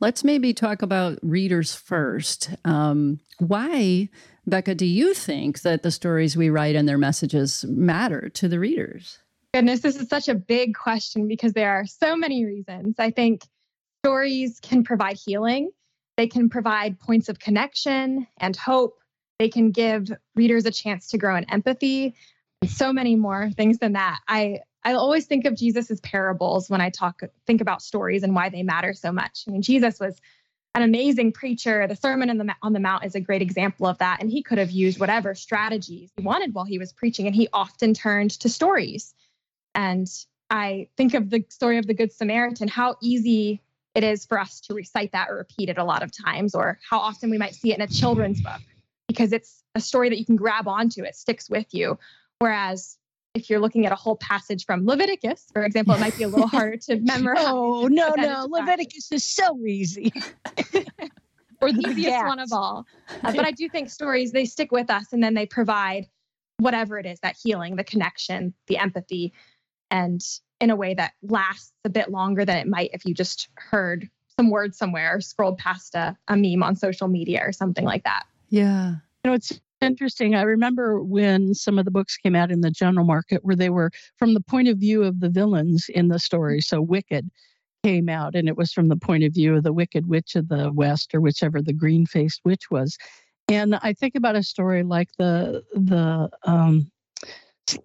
let's 0.00 0.24
maybe 0.24 0.52
talk 0.52 0.82
about 0.82 1.18
readers 1.22 1.74
first. 1.74 2.50
Um, 2.64 3.20
why 3.38 4.08
Becca, 4.46 4.74
do 4.74 4.86
you 4.86 5.14
think 5.14 5.62
that 5.62 5.82
the 5.82 5.90
stories 5.90 6.36
we 6.36 6.50
write 6.50 6.74
and 6.74 6.88
their 6.88 6.98
messages 6.98 7.64
matter 7.68 8.28
to 8.30 8.48
the 8.48 8.58
readers? 8.58 9.18
Goodness, 9.54 9.80
this 9.80 9.96
is 9.96 10.08
such 10.08 10.28
a 10.28 10.34
big 10.34 10.74
question 10.74 11.28
because 11.28 11.52
there 11.52 11.72
are 11.72 11.86
so 11.86 12.16
many 12.16 12.44
reasons. 12.44 12.96
I 12.98 13.10
think 13.10 13.42
stories 14.04 14.58
can 14.60 14.84
provide 14.84 15.16
healing, 15.16 15.70
they 16.16 16.26
can 16.26 16.48
provide 16.48 16.98
points 16.98 17.28
of 17.28 17.38
connection 17.38 18.26
and 18.38 18.56
hope, 18.56 18.98
they 19.38 19.48
can 19.48 19.70
give 19.70 20.10
readers 20.34 20.66
a 20.66 20.70
chance 20.70 21.08
to 21.08 21.18
grow 21.18 21.36
in 21.36 21.44
empathy, 21.50 22.14
so 22.66 22.92
many 22.92 23.16
more 23.16 23.50
things 23.50 23.78
than 23.78 23.94
that. 23.94 24.20
I 24.28 24.60
I 24.84 24.94
always 24.94 25.26
think 25.26 25.44
of 25.44 25.56
Jesus's 25.56 26.00
parables 26.00 26.70
when 26.70 26.80
I 26.80 26.90
talk 26.90 27.22
think 27.46 27.60
about 27.60 27.82
stories 27.82 28.22
and 28.22 28.34
why 28.34 28.48
they 28.48 28.62
matter 28.62 28.94
so 28.94 29.12
much. 29.12 29.44
I 29.46 29.50
mean, 29.50 29.62
Jesus 29.62 30.00
was 30.00 30.20
an 30.74 30.82
amazing 30.82 31.32
preacher. 31.32 31.86
The 31.86 31.96
Sermon 31.96 32.30
on 32.30 32.38
the, 32.38 32.54
on 32.62 32.72
the 32.72 32.80
Mount 32.80 33.04
is 33.04 33.14
a 33.14 33.20
great 33.20 33.42
example 33.42 33.86
of 33.86 33.98
that. 33.98 34.18
And 34.20 34.30
he 34.30 34.42
could 34.42 34.58
have 34.58 34.70
used 34.70 34.98
whatever 34.98 35.34
strategies 35.34 36.10
he 36.16 36.22
wanted 36.22 36.54
while 36.54 36.64
he 36.64 36.78
was 36.78 36.92
preaching. 36.92 37.26
And 37.26 37.34
he 37.34 37.48
often 37.52 37.92
turned 37.92 38.30
to 38.40 38.48
stories. 38.48 39.12
And 39.74 40.08
I 40.48 40.88
think 40.96 41.14
of 41.14 41.30
the 41.30 41.44
story 41.48 41.78
of 41.78 41.86
the 41.86 41.94
Good 41.94 42.12
Samaritan, 42.12 42.68
how 42.68 42.96
easy 43.02 43.62
it 43.94 44.04
is 44.04 44.24
for 44.24 44.38
us 44.38 44.60
to 44.60 44.74
recite 44.74 45.12
that 45.12 45.28
or 45.28 45.36
repeat 45.36 45.68
it 45.68 45.78
a 45.78 45.84
lot 45.84 46.02
of 46.02 46.12
times, 46.12 46.54
or 46.54 46.78
how 46.88 47.00
often 47.00 47.30
we 47.30 47.38
might 47.38 47.54
see 47.54 47.72
it 47.72 47.76
in 47.76 47.82
a 47.82 47.88
children's 47.88 48.40
book 48.40 48.60
because 49.08 49.32
it's 49.32 49.64
a 49.74 49.80
story 49.80 50.08
that 50.08 50.18
you 50.18 50.24
can 50.24 50.36
grab 50.36 50.68
onto, 50.68 51.02
it 51.02 51.16
sticks 51.16 51.50
with 51.50 51.66
you. 51.74 51.98
Whereas 52.38 52.96
if 53.34 53.48
you're 53.48 53.60
looking 53.60 53.86
at 53.86 53.92
a 53.92 53.96
whole 53.96 54.16
passage 54.16 54.66
from 54.66 54.86
Leviticus, 54.86 55.46
for 55.52 55.64
example, 55.64 55.94
it 55.94 56.00
might 56.00 56.16
be 56.16 56.24
a 56.24 56.28
little 56.28 56.48
harder 56.48 56.76
to 56.76 56.96
memorize. 57.00 57.44
oh, 57.46 57.88
no, 57.90 58.14
no. 58.16 58.46
Leviticus 58.48 59.12
is 59.12 59.24
so 59.24 59.56
easy. 59.66 60.12
or 61.60 61.72
the 61.72 61.86
easiest 61.88 62.24
one 62.24 62.38
of 62.38 62.52
all. 62.52 62.86
Uh, 63.22 63.32
but 63.34 63.44
I 63.44 63.52
do 63.52 63.68
think 63.68 63.90
stories, 63.90 64.32
they 64.32 64.44
stick 64.44 64.72
with 64.72 64.90
us 64.90 65.12
and 65.12 65.22
then 65.22 65.34
they 65.34 65.46
provide 65.46 66.06
whatever 66.58 66.98
it 66.98 67.06
is 67.06 67.20
that 67.20 67.36
healing, 67.42 67.76
the 67.76 67.84
connection, 67.84 68.54
the 68.66 68.78
empathy, 68.78 69.32
and 69.90 70.20
in 70.60 70.70
a 70.70 70.76
way 70.76 70.94
that 70.94 71.12
lasts 71.22 71.72
a 71.84 71.88
bit 71.88 72.10
longer 72.10 72.44
than 72.44 72.56
it 72.56 72.66
might 72.66 72.90
if 72.92 73.04
you 73.04 73.14
just 73.14 73.48
heard 73.54 74.08
some 74.38 74.50
words 74.50 74.76
somewhere 74.76 75.16
or 75.16 75.20
scrolled 75.20 75.58
past 75.58 75.94
a, 75.94 76.16
a 76.28 76.36
meme 76.36 76.62
on 76.62 76.76
social 76.76 77.08
media 77.08 77.42
or 77.44 77.52
something 77.52 77.84
like 77.84 78.04
that. 78.04 78.24
Yeah. 78.48 78.94
You 79.24 79.30
know, 79.30 79.34
it's 79.34 79.60
interesting. 79.80 80.34
I 80.34 80.42
remember 80.42 81.02
when 81.02 81.54
some 81.54 81.78
of 81.78 81.84
the 81.84 81.90
books 81.90 82.16
came 82.16 82.36
out 82.36 82.50
in 82.50 82.60
the 82.60 82.70
general 82.70 83.06
market 83.06 83.44
where 83.44 83.56
they 83.56 83.70
were 83.70 83.90
from 84.16 84.34
the 84.34 84.40
point 84.40 84.68
of 84.68 84.78
view 84.78 85.02
of 85.02 85.20
the 85.20 85.30
villains 85.30 85.86
in 85.88 86.08
the 86.08 86.18
story. 86.18 86.60
So 86.60 86.80
Wicked 86.80 87.30
came 87.82 88.08
out 88.08 88.34
and 88.34 88.48
it 88.48 88.56
was 88.56 88.72
from 88.72 88.88
the 88.88 88.96
point 88.96 89.24
of 89.24 89.32
view 89.32 89.56
of 89.56 89.62
the 89.62 89.72
wicked 89.72 90.06
witch 90.06 90.34
of 90.36 90.48
the 90.48 90.70
west 90.72 91.14
or 91.14 91.20
whichever 91.20 91.62
the 91.62 91.72
green 91.72 92.04
faced 92.06 92.40
witch 92.44 92.70
was 92.70 92.98
and 93.48 93.74
i 93.76 93.92
think 93.92 94.14
about 94.14 94.36
a 94.36 94.42
story 94.42 94.82
like 94.82 95.08
the 95.18 95.62
the 95.72 96.28
um, 96.44 96.90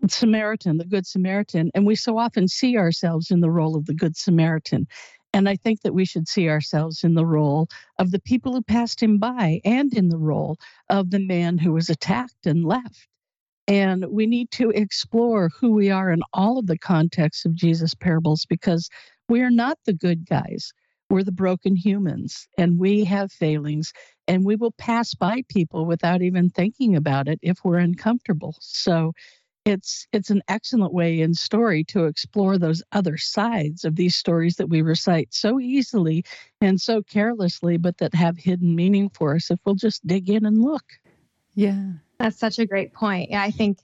samaritan 0.08 0.78
the 0.78 0.86
good 0.86 1.06
samaritan 1.06 1.72
and 1.74 1.86
we 1.86 1.96
so 1.96 2.18
often 2.18 2.48
see 2.48 2.78
ourselves 2.78 3.32
in 3.32 3.40
the 3.40 3.50
role 3.50 3.76
of 3.76 3.86
the 3.86 3.94
good 3.94 4.18
samaritan 4.18 4.86
and 5.36 5.50
i 5.50 5.56
think 5.56 5.82
that 5.82 5.94
we 5.94 6.06
should 6.06 6.28
see 6.28 6.50
ourselves 6.50 7.04
in 7.04 7.14
the 7.14 7.26
role 7.26 7.68
of 8.00 8.12
the 8.12 8.22
people 8.22 8.54
who 8.54 8.62
passed 8.62 9.04
him 9.04 9.20
by 9.20 9.60
and 9.66 9.94
in 9.94 10.10
the 10.10 10.18
role 10.18 10.58
of 10.90 11.12
the 11.12 11.20
man 11.20 11.58
who 11.58 11.74
was 11.74 11.90
attacked 11.90 12.46
and 12.46 12.66
left 12.66 13.08
and 13.68 14.06
we 14.10 14.28
need 14.28 14.52
to 14.52 14.70
explore 14.70 15.50
who 15.60 15.72
we 15.72 15.90
are 15.90 16.12
in 16.12 16.22
all 16.34 16.60
of 16.60 16.68
the 16.68 16.78
contexts 16.78 17.46
of 17.46 17.56
Jesus' 17.56 17.96
parables 17.96 18.46
because 18.48 18.90
we 19.28 19.42
are 19.42 19.50
not 19.50 19.80
the 19.86 19.94
good 19.94 20.28
guys. 20.28 20.72
We're 21.10 21.24
the 21.24 21.32
broken 21.32 21.76
humans 21.76 22.48
and 22.58 22.80
we 22.80 23.04
have 23.06 23.32
failings 23.32 23.92
and 24.28 24.46
we 24.46 24.56
will 24.56 24.74
pass 24.78 25.14
by 25.16 25.44
people 25.50 25.86
without 25.86 26.22
even 26.22 26.50
thinking 26.50 26.96
about 26.96 27.28
it 27.28 27.40
if 27.42 27.60
we're 27.64 27.78
uncomfortable. 27.78 28.56
So 28.60 29.14
it's 29.66 30.08
it's 30.14 30.30
an 30.30 30.44
excellent 30.48 30.94
way 30.94 31.20
in 31.22 31.34
story 31.34 31.84
to 31.84 32.06
explore 32.06 32.58
those 32.58 32.84
other 32.92 33.18
sides 33.18 33.84
of 33.84 33.96
these 33.96 34.16
stories 34.16 34.56
that 34.58 34.70
we 34.70 34.82
recite 34.82 35.34
so 35.34 35.60
easily 35.60 36.24
and 36.62 36.80
so 36.80 37.02
carelessly 37.02 37.78
but 37.78 37.98
that 37.98 38.14
have 38.14 38.38
hidden 38.38 38.76
meaning 38.76 39.10
for 39.10 39.36
us 39.36 39.50
if 39.50 39.60
we'll 39.66 39.76
just 39.76 40.06
dig 40.06 40.30
in 40.30 40.46
and 40.46 40.62
look. 40.62 40.86
Yeah. 41.56 41.84
That's 42.20 42.38
such 42.38 42.60
a 42.60 42.66
great 42.66 42.94
point. 42.94 43.32
Yeah, 43.32 43.42
I 43.42 43.52
think 43.52 43.80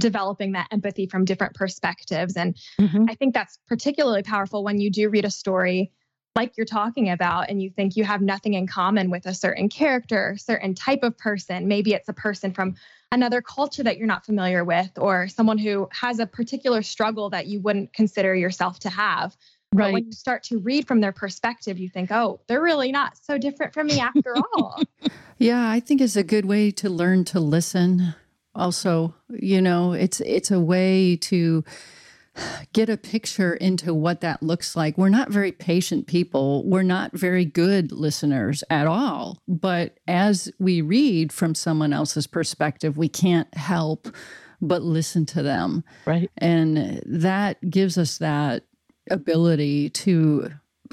developing 0.00 0.52
that 0.52 0.68
empathy 0.70 1.06
from 1.06 1.24
different 1.24 1.54
perspectives. 1.54 2.36
And 2.36 2.56
mm-hmm. 2.80 3.06
I 3.08 3.14
think 3.14 3.34
that's 3.34 3.58
particularly 3.66 4.22
powerful 4.22 4.64
when 4.64 4.80
you 4.80 4.90
do 4.90 5.08
read 5.08 5.24
a 5.24 5.30
story 5.30 5.92
like 6.34 6.56
you're 6.56 6.66
talking 6.66 7.10
about 7.10 7.48
and 7.48 7.62
you 7.62 7.70
think 7.70 7.96
you 7.96 8.04
have 8.04 8.20
nothing 8.20 8.54
in 8.54 8.66
common 8.66 9.08
with 9.10 9.26
a 9.26 9.34
certain 9.34 9.68
character, 9.68 10.36
certain 10.36 10.74
type 10.74 11.00
of 11.02 11.16
person. 11.16 11.68
Maybe 11.68 11.92
it's 11.92 12.08
a 12.08 12.12
person 12.12 12.52
from 12.52 12.74
another 13.14 13.40
culture 13.40 13.82
that 13.82 13.96
you're 13.96 14.06
not 14.06 14.26
familiar 14.26 14.64
with, 14.64 14.90
or 14.98 15.28
someone 15.28 15.58
who 15.58 15.88
has 15.92 16.18
a 16.18 16.26
particular 16.26 16.82
struggle 16.82 17.30
that 17.30 17.46
you 17.46 17.60
wouldn't 17.60 17.92
consider 17.92 18.34
yourself 18.34 18.78
to 18.80 18.90
have. 18.90 19.36
Right. 19.72 19.86
But 19.86 19.92
when 19.92 20.06
you 20.06 20.12
start 20.12 20.42
to 20.44 20.58
read 20.58 20.86
from 20.86 21.00
their 21.00 21.12
perspective, 21.12 21.78
you 21.78 21.88
think, 21.88 22.12
oh, 22.12 22.40
they're 22.46 22.62
really 22.62 22.92
not 22.92 23.16
so 23.16 23.38
different 23.38 23.72
from 23.72 23.86
me 23.86 23.98
after 23.98 24.36
all. 24.56 24.82
yeah, 25.38 25.70
I 25.70 25.80
think 25.80 26.00
it's 26.00 26.16
a 26.16 26.22
good 26.22 26.44
way 26.44 26.70
to 26.72 26.90
learn 26.90 27.24
to 27.26 27.40
listen 27.40 28.14
also 28.54 29.14
you 29.30 29.60
know 29.60 29.92
it's 29.92 30.20
it's 30.20 30.50
a 30.50 30.60
way 30.60 31.16
to 31.16 31.64
get 32.72 32.88
a 32.88 32.96
picture 32.96 33.54
into 33.54 33.94
what 33.94 34.20
that 34.20 34.42
looks 34.42 34.76
like. 34.76 34.98
We're 34.98 35.08
not 35.08 35.30
very 35.30 35.52
patient 35.52 36.06
people. 36.06 36.64
We're 36.64 36.82
not 36.82 37.12
very 37.12 37.44
good 37.44 37.92
listeners 37.92 38.64
at 38.70 38.86
all. 38.86 39.38
But 39.46 39.98
as 40.08 40.50
we 40.58 40.80
read 40.80 41.32
from 41.32 41.54
someone 41.54 41.92
else's 41.92 42.26
perspective 42.26 42.96
we 42.96 43.08
can't 43.08 43.52
help 43.54 44.08
but 44.60 44.82
listen 44.82 45.26
to 45.26 45.42
them. 45.42 45.84
Right. 46.06 46.30
And 46.38 47.02
that 47.06 47.70
gives 47.70 47.98
us 47.98 48.18
that 48.18 48.64
ability 49.10 49.90
to 49.90 50.50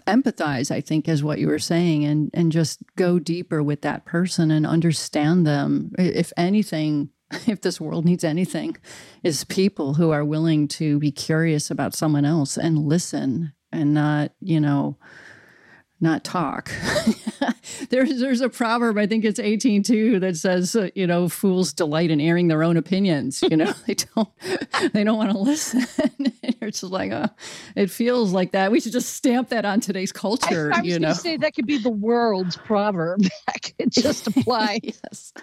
empathize 0.07 0.71
i 0.71 0.81
think 0.81 1.07
is 1.07 1.23
what 1.23 1.39
you 1.39 1.47
were 1.47 1.59
saying 1.59 2.03
and 2.03 2.29
and 2.33 2.51
just 2.51 2.81
go 2.95 3.19
deeper 3.19 3.61
with 3.61 3.81
that 3.81 4.03
person 4.03 4.51
and 4.51 4.65
understand 4.65 5.45
them. 5.45 5.91
If 5.97 6.33
anything 6.35 7.09
if 7.47 7.61
this 7.61 7.79
world 7.79 8.05
needs 8.05 8.23
anything, 8.23 8.77
is 9.23 9.43
people 9.45 9.95
who 9.95 10.11
are 10.11 10.25
willing 10.25 10.67
to 10.67 10.99
be 10.99 11.11
curious 11.11 11.71
about 11.71 11.93
someone 11.93 12.25
else 12.25 12.57
and 12.57 12.77
listen 12.77 13.53
and 13.71 13.93
not, 13.93 14.31
you 14.39 14.59
know, 14.59 14.97
not 16.01 16.23
talk. 16.23 16.71
there's 17.89 18.19
there's 18.19 18.41
a 18.41 18.49
proverb 18.49 18.97
I 18.97 19.07
think 19.07 19.23
it's 19.23 19.39
18 19.39 20.19
that 20.19 20.37
says 20.37 20.75
uh, 20.75 20.89
you 20.95 21.07
know 21.07 21.29
fools 21.29 21.73
delight 21.73 22.11
in 22.11 22.19
airing 22.19 22.47
their 22.47 22.63
own 22.63 22.77
opinions. 22.77 23.41
You 23.41 23.57
know 23.57 23.71
they 23.87 23.95
don't 23.95 24.29
they 24.93 25.03
don't 25.03 25.17
want 25.17 25.31
to 25.31 25.37
listen. 25.37 25.85
it's 26.43 26.81
just 26.81 26.91
like 26.91 27.11
uh, 27.11 27.27
it 27.75 27.89
feels 27.89 28.33
like 28.33 28.51
that. 28.51 28.71
We 28.71 28.79
should 28.79 28.91
just 28.91 29.13
stamp 29.13 29.49
that 29.49 29.65
on 29.65 29.79
today's 29.79 30.11
culture. 30.11 30.71
I, 30.73 30.79
I 30.79 30.81
was 30.81 30.89
you 30.89 30.99
know, 30.99 31.13
say 31.13 31.37
that 31.37 31.55
could 31.55 31.67
be 31.67 31.77
the 31.77 31.91
world's 31.91 32.57
proverb. 32.57 33.21
that 33.47 33.73
could 33.77 33.91
just 33.91 34.27
apply. 34.27 34.79
yes. 34.83 35.33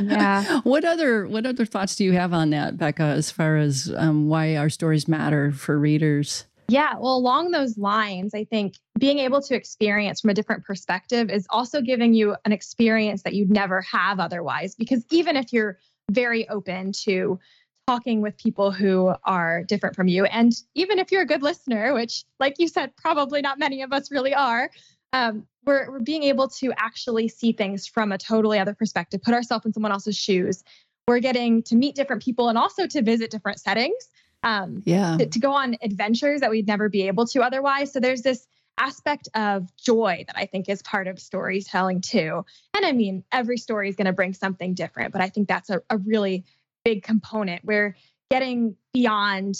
Yeah. 0.00 0.60
What 0.62 0.84
other 0.84 1.26
what 1.28 1.46
other 1.46 1.64
thoughts 1.64 1.96
do 1.96 2.04
you 2.04 2.12
have 2.12 2.32
on 2.32 2.50
that, 2.50 2.76
Becca? 2.76 3.02
As 3.02 3.30
far 3.30 3.56
as 3.56 3.92
um, 3.96 4.28
why 4.28 4.56
our 4.56 4.70
stories 4.70 5.06
matter 5.06 5.52
for 5.52 5.78
readers? 5.78 6.44
Yeah, 6.70 6.96
well, 6.98 7.16
along 7.16 7.50
those 7.50 7.78
lines, 7.78 8.34
I 8.34 8.44
think 8.44 8.74
being 8.98 9.18
able 9.20 9.40
to 9.42 9.54
experience 9.54 10.20
from 10.20 10.30
a 10.30 10.34
different 10.34 10.64
perspective 10.64 11.30
is 11.30 11.46
also 11.50 11.80
giving 11.80 12.14
you 12.14 12.36
an 12.44 12.52
experience 12.52 13.22
that 13.22 13.34
you'd 13.34 13.50
never 13.50 13.80
have 13.82 14.20
otherwise. 14.20 14.74
Because 14.74 15.04
even 15.10 15.36
if 15.36 15.52
you're 15.52 15.78
very 16.10 16.48
open 16.48 16.92
to 17.04 17.38
talking 17.86 18.20
with 18.20 18.36
people 18.36 18.70
who 18.70 19.14
are 19.24 19.62
different 19.64 19.96
from 19.96 20.08
you, 20.08 20.24
and 20.26 20.52
even 20.74 20.98
if 20.98 21.12
you're 21.12 21.22
a 21.22 21.26
good 21.26 21.42
listener, 21.42 21.94
which, 21.94 22.24
like 22.40 22.56
you 22.58 22.68
said, 22.68 22.94
probably 22.96 23.40
not 23.40 23.58
many 23.58 23.82
of 23.82 23.92
us 23.92 24.10
really 24.10 24.34
are, 24.34 24.70
um, 25.12 25.46
we're, 25.64 25.90
we're 25.90 26.00
being 26.00 26.22
able 26.24 26.48
to 26.48 26.72
actually 26.76 27.28
see 27.28 27.52
things 27.52 27.86
from 27.86 28.12
a 28.12 28.18
totally 28.18 28.58
other 28.58 28.74
perspective, 28.74 29.22
put 29.22 29.34
ourselves 29.34 29.64
in 29.64 29.72
someone 29.72 29.92
else's 29.92 30.16
shoes. 30.16 30.64
We're 31.06 31.20
getting 31.20 31.62
to 31.64 31.76
meet 31.76 31.94
different 31.94 32.22
people 32.22 32.48
and 32.48 32.58
also 32.58 32.86
to 32.86 33.02
visit 33.02 33.30
different 33.30 33.60
settings 33.60 34.08
um, 34.42 34.82
yeah. 34.84 35.16
to, 35.18 35.26
to 35.26 35.38
go 35.38 35.52
on 35.52 35.76
adventures 35.82 36.40
that 36.40 36.50
we'd 36.50 36.66
never 36.66 36.88
be 36.88 37.06
able 37.06 37.26
to 37.28 37.42
otherwise. 37.42 37.92
So 37.92 38.00
there's 38.00 38.22
this 38.22 38.46
aspect 38.78 39.28
of 39.34 39.74
joy 39.76 40.24
that 40.26 40.36
I 40.38 40.46
think 40.46 40.68
is 40.68 40.82
part 40.82 41.06
of 41.06 41.18
storytelling 41.18 42.00
too. 42.00 42.44
And 42.74 42.86
I 42.86 42.92
mean, 42.92 43.24
every 43.32 43.58
story 43.58 43.88
is 43.88 43.96
going 43.96 44.06
to 44.06 44.12
bring 44.12 44.34
something 44.34 44.74
different, 44.74 45.12
but 45.12 45.20
I 45.20 45.28
think 45.28 45.48
that's 45.48 45.70
a, 45.70 45.82
a 45.90 45.98
really 45.98 46.44
big 46.84 47.02
component. 47.02 47.64
We're 47.64 47.96
getting 48.30 48.76
beyond 48.92 49.56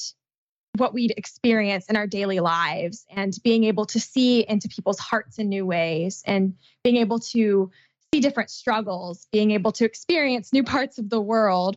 what 0.76 0.94
we'd 0.94 1.12
experience 1.16 1.86
in 1.86 1.96
our 1.96 2.06
daily 2.06 2.40
lives 2.40 3.04
and 3.10 3.34
being 3.42 3.64
able 3.64 3.86
to 3.86 4.00
see 4.00 4.40
into 4.48 4.68
people's 4.68 4.98
hearts 4.98 5.38
in 5.38 5.48
new 5.48 5.66
ways 5.66 6.22
and 6.26 6.54
being 6.84 6.96
able 6.96 7.18
to 7.18 7.70
see 8.12 8.20
different 8.20 8.50
struggles, 8.50 9.26
being 9.32 9.50
able 9.50 9.72
to 9.72 9.84
experience 9.84 10.52
new 10.52 10.62
parts 10.74 10.98
of 10.98 11.10
the 11.10 11.20
world, 11.20 11.76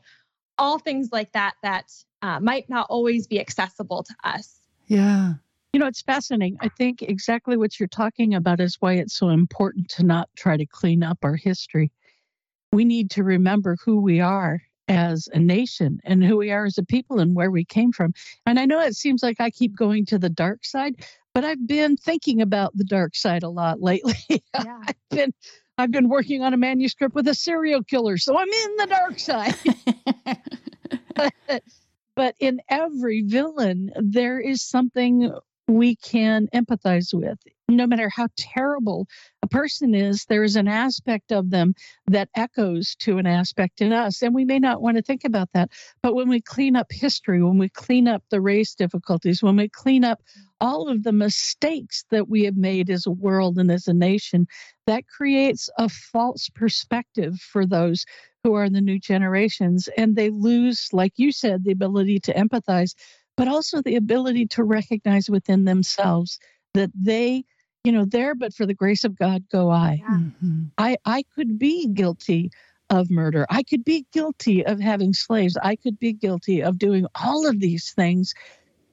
all 0.57 0.77
things 0.77 1.09
like 1.11 1.31
that 1.33 1.55
that 1.63 1.91
uh, 2.21 2.39
might 2.39 2.69
not 2.69 2.87
always 2.89 3.27
be 3.27 3.39
accessible 3.39 4.03
to 4.03 4.15
us. 4.23 4.59
Yeah. 4.87 5.33
You 5.73 5.79
know, 5.79 5.87
it's 5.87 6.01
fascinating. 6.01 6.57
I 6.59 6.67
think 6.67 7.01
exactly 7.01 7.55
what 7.55 7.79
you're 7.79 7.87
talking 7.87 8.33
about 8.35 8.59
is 8.59 8.75
why 8.81 8.93
it's 8.93 9.15
so 9.15 9.29
important 9.29 9.87
to 9.91 10.03
not 10.03 10.29
try 10.35 10.57
to 10.57 10.65
clean 10.65 11.01
up 11.01 11.19
our 11.23 11.37
history. 11.37 11.91
We 12.73 12.83
need 12.83 13.09
to 13.11 13.23
remember 13.23 13.77
who 13.83 14.01
we 14.01 14.19
are 14.19 14.61
as 14.89 15.29
a 15.31 15.39
nation 15.39 16.01
and 16.03 16.21
who 16.21 16.35
we 16.35 16.51
are 16.51 16.65
as 16.65 16.77
a 16.77 16.83
people 16.83 17.19
and 17.19 17.35
where 17.35 17.51
we 17.51 17.63
came 17.63 17.93
from. 17.93 18.13
And 18.45 18.59
I 18.59 18.65
know 18.65 18.81
it 18.81 18.97
seems 18.97 19.23
like 19.23 19.39
I 19.39 19.49
keep 19.49 19.73
going 19.73 20.05
to 20.07 20.19
the 20.19 20.29
dark 20.29 20.65
side, 20.65 21.05
but 21.33 21.45
I've 21.45 21.65
been 21.65 21.95
thinking 21.95 22.41
about 22.41 22.75
the 22.75 22.83
dark 22.83 23.15
side 23.15 23.43
a 23.43 23.49
lot 23.49 23.81
lately. 23.81 24.15
Yeah. 24.53 24.81
I've 24.85 24.95
been 25.09 25.33
I've 25.77 25.91
been 25.91 26.09
working 26.09 26.43
on 26.43 26.53
a 26.53 26.57
manuscript 26.57 27.15
with 27.15 27.27
a 27.29 27.33
serial 27.33 27.83
killer, 27.83 28.17
so 28.17 28.37
I'm 28.37 28.47
in 28.47 28.75
the 28.75 28.87
dark 28.87 29.19
side. 29.19 29.55
but 31.15 31.63
but 32.15 32.35
in 32.39 32.59
every 32.69 33.21
villain, 33.21 33.91
there 33.95 34.39
is 34.39 34.61
something 34.61 35.31
we 35.71 35.95
can 35.95 36.47
empathize 36.53 37.13
with. 37.13 37.39
No 37.69 37.87
matter 37.87 38.09
how 38.09 38.27
terrible 38.35 39.07
a 39.41 39.47
person 39.47 39.95
is, 39.95 40.25
there 40.25 40.43
is 40.43 40.57
an 40.57 40.67
aspect 40.67 41.31
of 41.31 41.49
them 41.49 41.73
that 42.07 42.27
echoes 42.35 42.95
to 42.99 43.17
an 43.17 43.25
aspect 43.25 43.79
in 43.79 43.93
us. 43.93 44.21
And 44.21 44.35
we 44.35 44.43
may 44.43 44.59
not 44.59 44.81
want 44.81 44.97
to 44.97 45.03
think 45.03 45.23
about 45.23 45.49
that. 45.53 45.69
But 46.03 46.13
when 46.13 46.27
we 46.27 46.41
clean 46.41 46.75
up 46.75 46.91
history, 46.91 47.41
when 47.41 47.57
we 47.57 47.69
clean 47.69 48.09
up 48.09 48.23
the 48.29 48.41
race 48.41 48.75
difficulties, 48.75 49.41
when 49.41 49.55
we 49.55 49.69
clean 49.69 50.03
up 50.03 50.21
all 50.59 50.89
of 50.89 51.03
the 51.03 51.13
mistakes 51.13 52.03
that 52.11 52.27
we 52.27 52.43
have 52.43 52.57
made 52.57 52.89
as 52.89 53.05
a 53.05 53.11
world 53.11 53.57
and 53.57 53.71
as 53.71 53.87
a 53.87 53.93
nation, 53.93 54.47
that 54.85 55.07
creates 55.07 55.69
a 55.77 55.87
false 55.87 56.49
perspective 56.49 57.35
for 57.39 57.65
those 57.65 58.05
who 58.43 58.53
are 58.55 58.65
in 58.65 58.73
the 58.73 58.81
new 58.81 58.99
generations. 58.99 59.87
And 59.97 60.15
they 60.15 60.29
lose, 60.29 60.89
like 60.91 61.13
you 61.15 61.31
said, 61.31 61.63
the 61.63 61.71
ability 61.71 62.19
to 62.21 62.33
empathize, 62.33 62.95
but 63.41 63.47
also 63.47 63.81
the 63.81 63.95
ability 63.95 64.45
to 64.45 64.63
recognize 64.63 65.27
within 65.27 65.65
themselves 65.65 66.37
that 66.75 66.91
they, 66.93 67.43
you 67.83 67.91
know, 67.91 68.05
there, 68.05 68.35
but 68.35 68.53
for 68.53 68.67
the 68.67 68.75
grace 68.75 69.03
of 69.03 69.17
God 69.17 69.41
go 69.51 69.71
I. 69.71 69.97
Yeah. 69.99 70.15
Mm-hmm. 70.15 70.63
I, 70.77 70.97
I 71.05 71.23
could 71.33 71.57
be 71.57 71.87
guilty 71.87 72.51
of 72.91 73.09
murder. 73.09 73.47
I 73.49 73.63
could 73.63 73.83
be 73.83 74.05
guilty 74.13 74.63
of 74.63 74.79
having 74.79 75.13
slaves. 75.13 75.57
I 75.63 75.75
could 75.75 75.97
be 75.97 76.13
guilty 76.13 76.61
of 76.61 76.77
doing 76.77 77.07
all 77.15 77.47
of 77.47 77.59
these 77.59 77.93
things. 77.93 78.35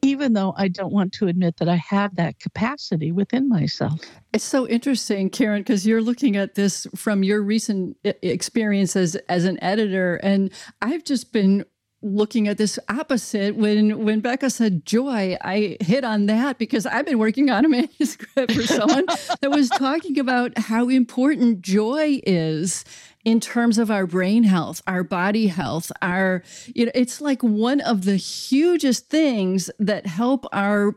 even 0.02 0.32
though 0.32 0.54
I 0.56 0.68
don't 0.68 0.92
want 0.92 1.12
to 1.14 1.26
admit 1.26 1.56
that 1.58 1.68
I 1.68 1.76
have 1.76 2.16
that 2.16 2.38
capacity 2.38 3.12
within 3.12 3.48
myself. 3.48 4.00
It's 4.32 4.44
so 4.44 4.68
interesting, 4.68 5.30
Karen, 5.30 5.62
because 5.62 5.86
you're 5.86 6.02
looking 6.02 6.36
at 6.36 6.54
this 6.54 6.86
from 6.94 7.22
your 7.22 7.42
recent 7.42 7.96
experience 8.04 8.94
as, 8.94 9.16
as 9.28 9.44
an 9.44 9.62
editor. 9.62 10.16
And 10.16 10.52
I've 10.80 11.04
just 11.04 11.32
been 11.32 11.64
looking 12.00 12.46
at 12.46 12.58
this 12.58 12.78
opposite 12.88 13.56
when 13.56 14.04
when 14.04 14.20
Becca 14.20 14.50
said 14.50 14.86
joy 14.86 15.36
I 15.42 15.76
hit 15.80 16.04
on 16.04 16.26
that 16.26 16.58
because 16.58 16.86
I've 16.86 17.06
been 17.06 17.18
working 17.18 17.50
on 17.50 17.64
a 17.64 17.68
manuscript 17.68 18.52
for 18.52 18.62
someone 18.62 19.06
that 19.40 19.50
was 19.50 19.68
talking 19.68 20.18
about 20.18 20.56
how 20.56 20.88
important 20.88 21.60
joy 21.60 22.20
is 22.24 22.84
in 23.24 23.40
terms 23.40 23.78
of 23.78 23.90
our 23.90 24.06
brain 24.06 24.44
health, 24.44 24.80
our 24.86 25.02
body 25.02 25.48
health, 25.48 25.92
our, 26.00 26.42
you 26.74 26.86
know, 26.86 26.92
it's 26.94 27.20
like 27.20 27.42
one 27.42 27.80
of 27.80 28.04
the 28.04 28.16
hugest 28.16 29.10
things 29.10 29.70
that 29.78 30.06
help 30.06 30.46
our 30.52 30.94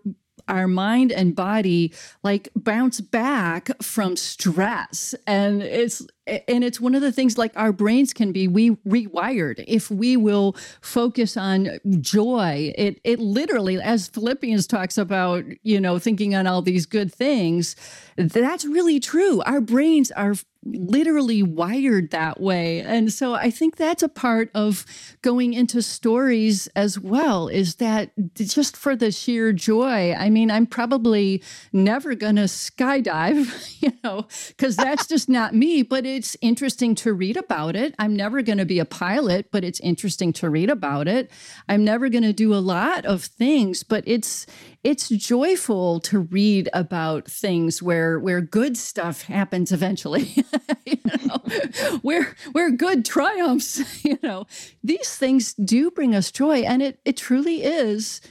our 0.51 0.67
mind 0.67 1.11
and 1.11 1.35
body 1.35 1.93
like 2.23 2.49
bounce 2.55 3.01
back 3.01 3.69
from 3.81 4.15
stress. 4.15 5.15
And 5.25 5.63
it's 5.63 6.05
and 6.27 6.63
it's 6.63 6.79
one 6.79 6.93
of 6.93 7.01
the 7.01 7.11
things 7.11 7.37
like 7.37 7.51
our 7.55 7.71
brains 7.71 8.13
can 8.13 8.31
be 8.31 8.47
we 8.47 8.71
rewired. 8.87 9.63
If 9.67 9.89
we 9.89 10.17
will 10.17 10.55
focus 10.81 11.37
on 11.37 11.79
joy 11.99 12.73
it 12.77 12.99
it 13.03 13.19
literally 13.19 13.81
as 13.81 14.07
philippians 14.07 14.67
talks 14.67 14.97
about 14.97 15.43
you 15.63 15.79
know 15.79 15.97
thinking 15.97 16.35
on 16.35 16.45
all 16.45 16.61
these 16.61 16.85
good 16.85 17.11
things 17.13 17.75
that's 18.17 18.65
really 18.65 18.99
true. 18.99 19.41
Our 19.45 19.61
brains 19.61 20.11
are 20.11 20.35
literally 20.63 21.41
wired 21.43 22.11
that 22.11 22.39
way. 22.39 22.81
And 22.81 23.11
so 23.11 23.33
i 23.33 23.49
think 23.49 23.75
that's 23.75 24.03
a 24.03 24.09
part 24.09 24.49
of 24.53 24.85
going 25.21 25.53
into 25.53 25.81
stories 25.81 26.67
as 26.75 26.99
well 26.99 27.47
is 27.47 27.75
that 27.75 28.11
just 28.35 28.77
for 28.77 28.95
the 28.95 29.11
sheer 29.11 29.51
joy 29.53 30.13
i 30.13 30.29
mean 30.29 30.49
i'm 30.49 30.65
probably 30.65 31.43
never 31.73 32.15
going 32.15 32.35
to 32.35 32.43
skydive 32.43 33.77
you 33.81 33.91
know 34.03 34.25
because 34.47 34.75
that's 34.75 35.07
just 35.07 35.29
not 35.29 35.53
me 35.53 35.83
but 35.83 36.05
it's 36.05 36.37
interesting 36.41 36.95
to 36.95 37.13
read 37.13 37.37
about 37.37 37.75
it. 37.75 37.93
I'm 37.99 38.15
never 38.15 38.41
going 38.41 38.57
to 38.57 38.65
be 38.65 38.79
a 38.79 38.85
pilot 38.85 39.51
but 39.51 39.63
it's 39.63 39.79
interesting 39.79 40.33
to 40.33 40.49
read 40.49 40.69
about 40.69 41.07
it. 41.07 41.31
I'm 41.67 41.83
never 41.83 42.09
going 42.09 42.23
to 42.23 42.33
do 42.33 42.53
a 42.53 42.61
lot 42.61 43.05
of 43.05 43.23
things 43.23 43.83
but 43.83 44.03
it's 44.07 44.45
it's 44.83 45.09
joyful 45.09 45.99
to 45.99 46.19
read 46.19 46.69
about 46.73 47.29
things 47.29 47.81
where 47.81 48.19
where 48.19 48.41
good 48.41 48.75
stuff 48.75 49.23
happens 49.23 49.71
eventually 49.71 50.33
you 50.85 50.97
know 51.05 51.37
where 52.01 52.35
where 52.51 52.71
good 52.71 53.05
triumphs 53.05 53.81
you 54.03 54.17
know. 54.23 54.45
These 54.83 55.15
things 55.15 55.53
do 55.53 55.91
bring 55.91 56.15
us 56.15 56.31
joy 56.31 56.61
and 56.61 56.81
it 56.81 56.99
it 57.05 57.17
truly 57.17 57.63
is 57.63 58.21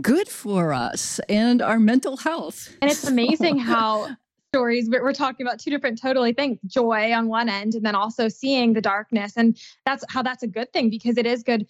good 0.00 0.28
for 0.28 0.72
us 0.72 1.18
and 1.28 1.62
our 1.62 1.78
mental 1.78 2.16
health. 2.16 2.74
And 2.82 2.90
it's 2.90 3.04
amazing 3.08 3.58
how 3.58 4.08
stories 4.52 4.88
we're 4.88 5.12
talking 5.12 5.46
about 5.46 5.58
two 5.58 5.70
different 5.70 6.00
totally 6.00 6.32
things 6.32 6.58
joy 6.66 7.12
on 7.12 7.28
one 7.28 7.48
end 7.48 7.74
and 7.74 7.84
then 7.84 7.94
also 7.94 8.28
seeing 8.28 8.72
the 8.72 8.80
darkness. 8.80 9.34
And 9.36 9.58
that's 9.84 10.04
how 10.08 10.22
that's 10.22 10.42
a 10.42 10.46
good 10.46 10.72
thing 10.72 10.90
because 10.90 11.18
it 11.18 11.26
is 11.26 11.42
good. 11.42 11.66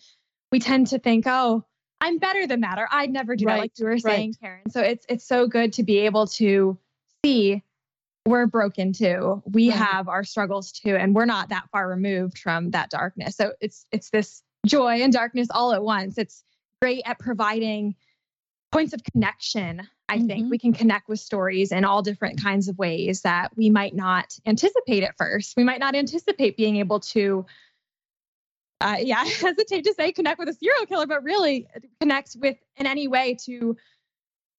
We 0.52 0.60
tend 0.60 0.86
to 0.88 0.98
think 0.98 1.26
oh 1.26 1.64
I'm 2.00 2.18
better 2.18 2.46
than 2.46 2.60
that, 2.60 2.78
or 2.78 2.88
I'd 2.90 3.10
never 3.10 3.36
do 3.36 3.46
right, 3.46 3.54
that, 3.54 3.60
like 3.60 3.72
you 3.78 3.84
were 3.86 3.98
saying, 3.98 4.30
right. 4.30 4.40
Karen. 4.40 4.70
So 4.70 4.80
it's 4.80 5.04
it's 5.08 5.26
so 5.26 5.46
good 5.46 5.72
to 5.74 5.82
be 5.82 5.98
able 5.98 6.26
to 6.28 6.78
see 7.24 7.62
we're 8.26 8.46
broken 8.46 8.92
too. 8.92 9.42
We 9.46 9.70
right. 9.70 9.78
have 9.78 10.08
our 10.08 10.22
struggles 10.22 10.70
too, 10.72 10.94
and 10.94 11.14
we're 11.14 11.24
not 11.24 11.48
that 11.48 11.68
far 11.72 11.88
removed 11.88 12.38
from 12.38 12.70
that 12.70 12.90
darkness. 12.90 13.36
So 13.36 13.52
it's 13.60 13.86
it's 13.90 14.10
this 14.10 14.42
joy 14.66 15.00
and 15.02 15.12
darkness 15.12 15.48
all 15.50 15.72
at 15.72 15.82
once. 15.82 16.18
It's 16.18 16.44
great 16.80 17.02
at 17.06 17.18
providing 17.18 17.96
points 18.70 18.92
of 18.92 19.02
connection. 19.02 19.88
I 20.08 20.18
mm-hmm. 20.18 20.26
think 20.26 20.50
we 20.50 20.58
can 20.58 20.72
connect 20.72 21.08
with 21.08 21.20
stories 21.20 21.72
in 21.72 21.84
all 21.84 22.02
different 22.02 22.42
kinds 22.42 22.68
of 22.68 22.78
ways 22.78 23.22
that 23.22 23.56
we 23.56 23.70
might 23.70 23.94
not 23.94 24.38
anticipate 24.46 25.02
at 25.02 25.16
first. 25.16 25.54
We 25.56 25.64
might 25.64 25.80
not 25.80 25.94
anticipate 25.94 26.56
being 26.56 26.76
able 26.76 27.00
to 27.00 27.46
uh, 28.80 28.96
yeah, 29.00 29.18
I 29.24 29.28
hesitate 29.28 29.84
to 29.84 29.94
say 29.94 30.12
connect 30.12 30.38
with 30.38 30.48
a 30.48 30.54
serial 30.54 30.86
killer, 30.86 31.06
but 31.06 31.22
really 31.22 31.66
connect 32.00 32.36
with 32.40 32.56
in 32.76 32.86
any 32.86 33.08
way 33.08 33.36
to 33.46 33.76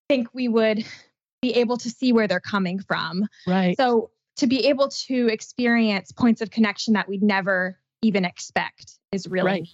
think 0.08 0.28
we 0.34 0.48
would 0.48 0.86
be 1.42 1.54
able 1.56 1.78
to 1.78 1.90
see 1.90 2.12
where 2.12 2.28
they're 2.28 2.40
coming 2.40 2.80
from. 2.80 3.28
Right. 3.48 3.78
So 3.78 4.12
to 4.38 4.48
be 4.48 4.68
able 4.68 4.90
to 4.90 5.28
experience 5.28 6.12
points 6.12 6.42
of 6.42 6.50
connection 6.50 6.94
that 6.94 7.08
we'd 7.08 7.24
never 7.24 7.78
even 8.02 8.26
expect 8.26 8.94
is 9.12 9.28
really, 9.28 9.46
right. 9.46 9.70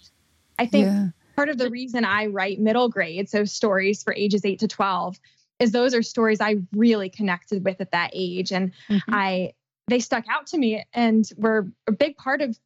I 0.58 0.66
think 0.66 0.86
yeah. 0.86 1.06
part 1.36 1.48
of 1.48 1.58
the 1.58 1.70
reason 1.70 2.04
I 2.04 2.26
write 2.26 2.60
middle 2.60 2.88
grade, 2.88 3.28
so 3.28 3.44
stories 3.44 4.02
for 4.02 4.12
ages 4.14 4.44
eight 4.44 4.60
to 4.60 4.68
12, 4.68 5.16
is 5.58 5.72
those 5.72 5.94
are 5.94 6.02
stories 6.02 6.40
I 6.40 6.56
really 6.72 7.08
connected 7.08 7.64
with 7.64 7.80
at 7.80 7.92
that 7.92 8.10
age. 8.12 8.52
And 8.52 8.72
mm-hmm. 8.88 9.14
I, 9.14 9.52
they 9.88 10.00
stuck 10.00 10.24
out 10.28 10.46
to 10.48 10.58
me 10.58 10.84
and 10.92 11.28
were 11.36 11.68
a 11.86 11.92
big 11.92 12.16
part 12.16 12.42
of 12.42 12.58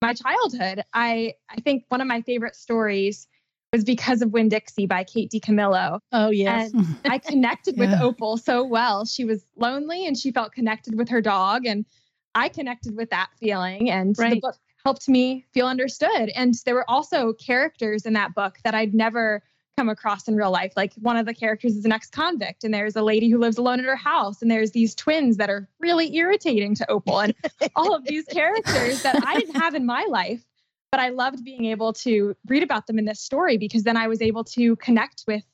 my 0.00 0.14
childhood. 0.14 0.84
I 0.92 1.34
I 1.48 1.60
think 1.60 1.84
one 1.88 2.00
of 2.00 2.06
my 2.06 2.22
favorite 2.22 2.56
stories 2.56 3.26
was 3.72 3.84
because 3.84 4.20
of 4.20 4.32
Winn-Dixie 4.32 4.86
by 4.86 5.04
Kate 5.04 5.30
DiCamillo. 5.30 6.00
Oh 6.12 6.30
yes. 6.30 6.72
And 6.72 6.96
I 7.04 7.18
connected 7.24 7.76
yeah. 7.76 7.90
with 7.90 8.00
Opal 8.00 8.36
so 8.36 8.64
well. 8.64 9.04
She 9.04 9.24
was 9.24 9.44
lonely 9.56 10.06
and 10.06 10.16
she 10.16 10.32
felt 10.32 10.52
connected 10.52 10.98
with 10.98 11.08
her 11.08 11.20
dog 11.20 11.66
and 11.66 11.84
I 12.34 12.48
connected 12.48 12.96
with 12.96 13.10
that 13.10 13.30
feeling 13.38 13.90
and 13.90 14.16
right. 14.18 14.34
the 14.34 14.40
book 14.40 14.56
helped 14.84 15.08
me 15.08 15.44
feel 15.52 15.66
understood. 15.66 16.30
And 16.34 16.54
there 16.64 16.74
were 16.74 16.88
also 16.88 17.32
characters 17.34 18.06
in 18.06 18.14
that 18.14 18.34
book 18.34 18.58
that 18.64 18.74
I'd 18.74 18.94
never 18.94 19.42
come 19.80 19.88
across 19.88 20.28
in 20.28 20.36
real 20.36 20.50
life. 20.50 20.74
Like 20.76 20.92
one 20.96 21.16
of 21.16 21.24
the 21.24 21.32
characters 21.32 21.74
is 21.74 21.86
an 21.86 21.92
ex 21.92 22.10
convict, 22.10 22.64
and 22.64 22.74
there's 22.74 22.96
a 22.96 23.02
lady 23.02 23.30
who 23.30 23.38
lives 23.38 23.56
alone 23.56 23.78
at 23.78 23.86
her 23.86 23.96
house, 23.96 24.42
and 24.42 24.50
there's 24.50 24.72
these 24.72 24.94
twins 24.94 25.38
that 25.38 25.48
are 25.48 25.66
really 25.80 26.14
irritating 26.16 26.74
to 26.74 26.90
Opal, 26.90 27.20
and 27.20 27.34
all 27.76 27.94
of 27.94 28.04
these 28.04 28.26
characters 28.26 29.02
that 29.02 29.26
I 29.26 29.38
didn't 29.38 29.58
have 29.58 29.74
in 29.74 29.86
my 29.86 30.04
life. 30.10 30.44
But 30.92 31.00
I 31.00 31.08
loved 31.08 31.44
being 31.44 31.64
able 31.64 31.94
to 31.94 32.36
read 32.46 32.62
about 32.62 32.88
them 32.88 32.98
in 32.98 33.06
this 33.06 33.20
story 33.20 33.56
because 33.56 33.84
then 33.84 33.96
I 33.96 34.06
was 34.06 34.20
able 34.20 34.44
to 34.44 34.76
connect 34.76 35.24
with 35.26 35.44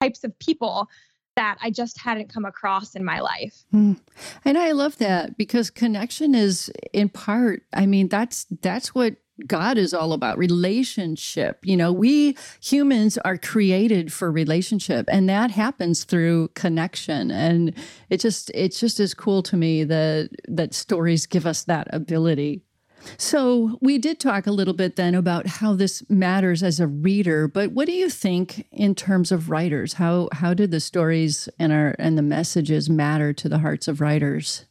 types 0.00 0.22
of 0.22 0.38
people 0.38 0.88
that 1.34 1.58
I 1.60 1.70
just 1.70 1.98
hadn't 1.98 2.28
come 2.28 2.44
across 2.44 2.94
in 2.94 3.04
my 3.04 3.18
life. 3.18 3.64
Mm. 3.74 3.98
And 4.44 4.56
I 4.56 4.70
love 4.70 4.98
that 4.98 5.36
because 5.36 5.68
connection 5.68 6.32
is 6.34 6.70
in 6.92 7.08
part, 7.08 7.62
I 7.72 7.86
mean, 7.86 8.08
that's 8.08 8.46
that's 8.60 8.94
what 8.94 9.16
God 9.46 9.78
is 9.78 9.92
all 9.92 10.12
about 10.12 10.38
relationship. 10.38 11.58
You 11.62 11.76
know, 11.76 11.92
we 11.92 12.36
humans 12.60 13.18
are 13.18 13.36
created 13.36 14.12
for 14.12 14.30
relationship 14.30 15.06
and 15.08 15.28
that 15.28 15.50
happens 15.50 16.04
through 16.04 16.48
connection. 16.54 17.30
And 17.30 17.74
it 18.10 18.20
just 18.20 18.50
it's 18.54 18.78
just 18.78 19.00
as 19.00 19.12
cool 19.12 19.42
to 19.44 19.56
me 19.56 19.84
that 19.84 20.30
that 20.48 20.72
stories 20.72 21.26
give 21.26 21.46
us 21.46 21.64
that 21.64 21.88
ability. 21.92 22.62
So, 23.18 23.78
we 23.82 23.98
did 23.98 24.18
talk 24.18 24.46
a 24.46 24.50
little 24.50 24.72
bit 24.72 24.96
then 24.96 25.14
about 25.14 25.46
how 25.46 25.74
this 25.74 26.02
matters 26.08 26.62
as 26.62 26.80
a 26.80 26.86
reader, 26.86 27.46
but 27.46 27.72
what 27.72 27.86
do 27.86 27.92
you 27.92 28.08
think 28.08 28.66
in 28.72 28.94
terms 28.94 29.30
of 29.30 29.50
writers? 29.50 29.94
How 29.94 30.28
how 30.32 30.54
did 30.54 30.70
the 30.70 30.80
stories 30.80 31.48
and 31.58 31.72
our 31.72 31.94
and 31.98 32.16
the 32.16 32.22
messages 32.22 32.88
matter 32.88 33.32
to 33.34 33.48
the 33.48 33.58
hearts 33.58 33.88
of 33.88 34.00
writers? 34.00 34.64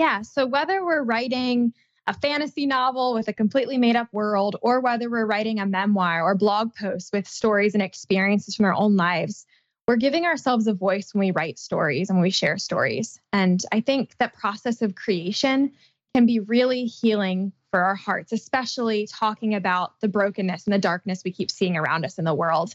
Yeah, 0.00 0.22
so 0.22 0.46
whether 0.46 0.84
we're 0.84 1.02
writing 1.02 1.72
a 2.08 2.14
fantasy 2.14 2.64
novel 2.64 3.12
with 3.12 3.28
a 3.28 3.34
completely 3.34 3.76
made 3.76 3.94
up 3.94 4.08
world, 4.12 4.56
or 4.62 4.80
whether 4.80 5.10
we're 5.10 5.26
writing 5.26 5.60
a 5.60 5.66
memoir 5.66 6.22
or 6.22 6.34
blog 6.34 6.74
post 6.74 7.12
with 7.12 7.28
stories 7.28 7.74
and 7.74 7.82
experiences 7.82 8.56
from 8.56 8.64
our 8.64 8.72
own 8.72 8.96
lives, 8.96 9.44
we're 9.86 9.96
giving 9.96 10.24
ourselves 10.24 10.66
a 10.66 10.72
voice 10.72 11.12
when 11.12 11.20
we 11.20 11.30
write 11.32 11.58
stories 11.58 12.08
and 12.08 12.16
when 12.16 12.22
we 12.22 12.30
share 12.30 12.56
stories. 12.56 13.20
And 13.34 13.62
I 13.72 13.80
think 13.80 14.16
that 14.18 14.34
process 14.34 14.80
of 14.80 14.94
creation 14.94 15.72
can 16.14 16.24
be 16.24 16.40
really 16.40 16.86
healing 16.86 17.52
for 17.70 17.80
our 17.80 17.94
hearts, 17.94 18.32
especially 18.32 19.06
talking 19.06 19.54
about 19.54 20.00
the 20.00 20.08
brokenness 20.08 20.64
and 20.64 20.72
the 20.72 20.78
darkness 20.78 21.20
we 21.22 21.30
keep 21.30 21.50
seeing 21.50 21.76
around 21.76 22.06
us 22.06 22.18
in 22.18 22.24
the 22.24 22.34
world. 22.34 22.74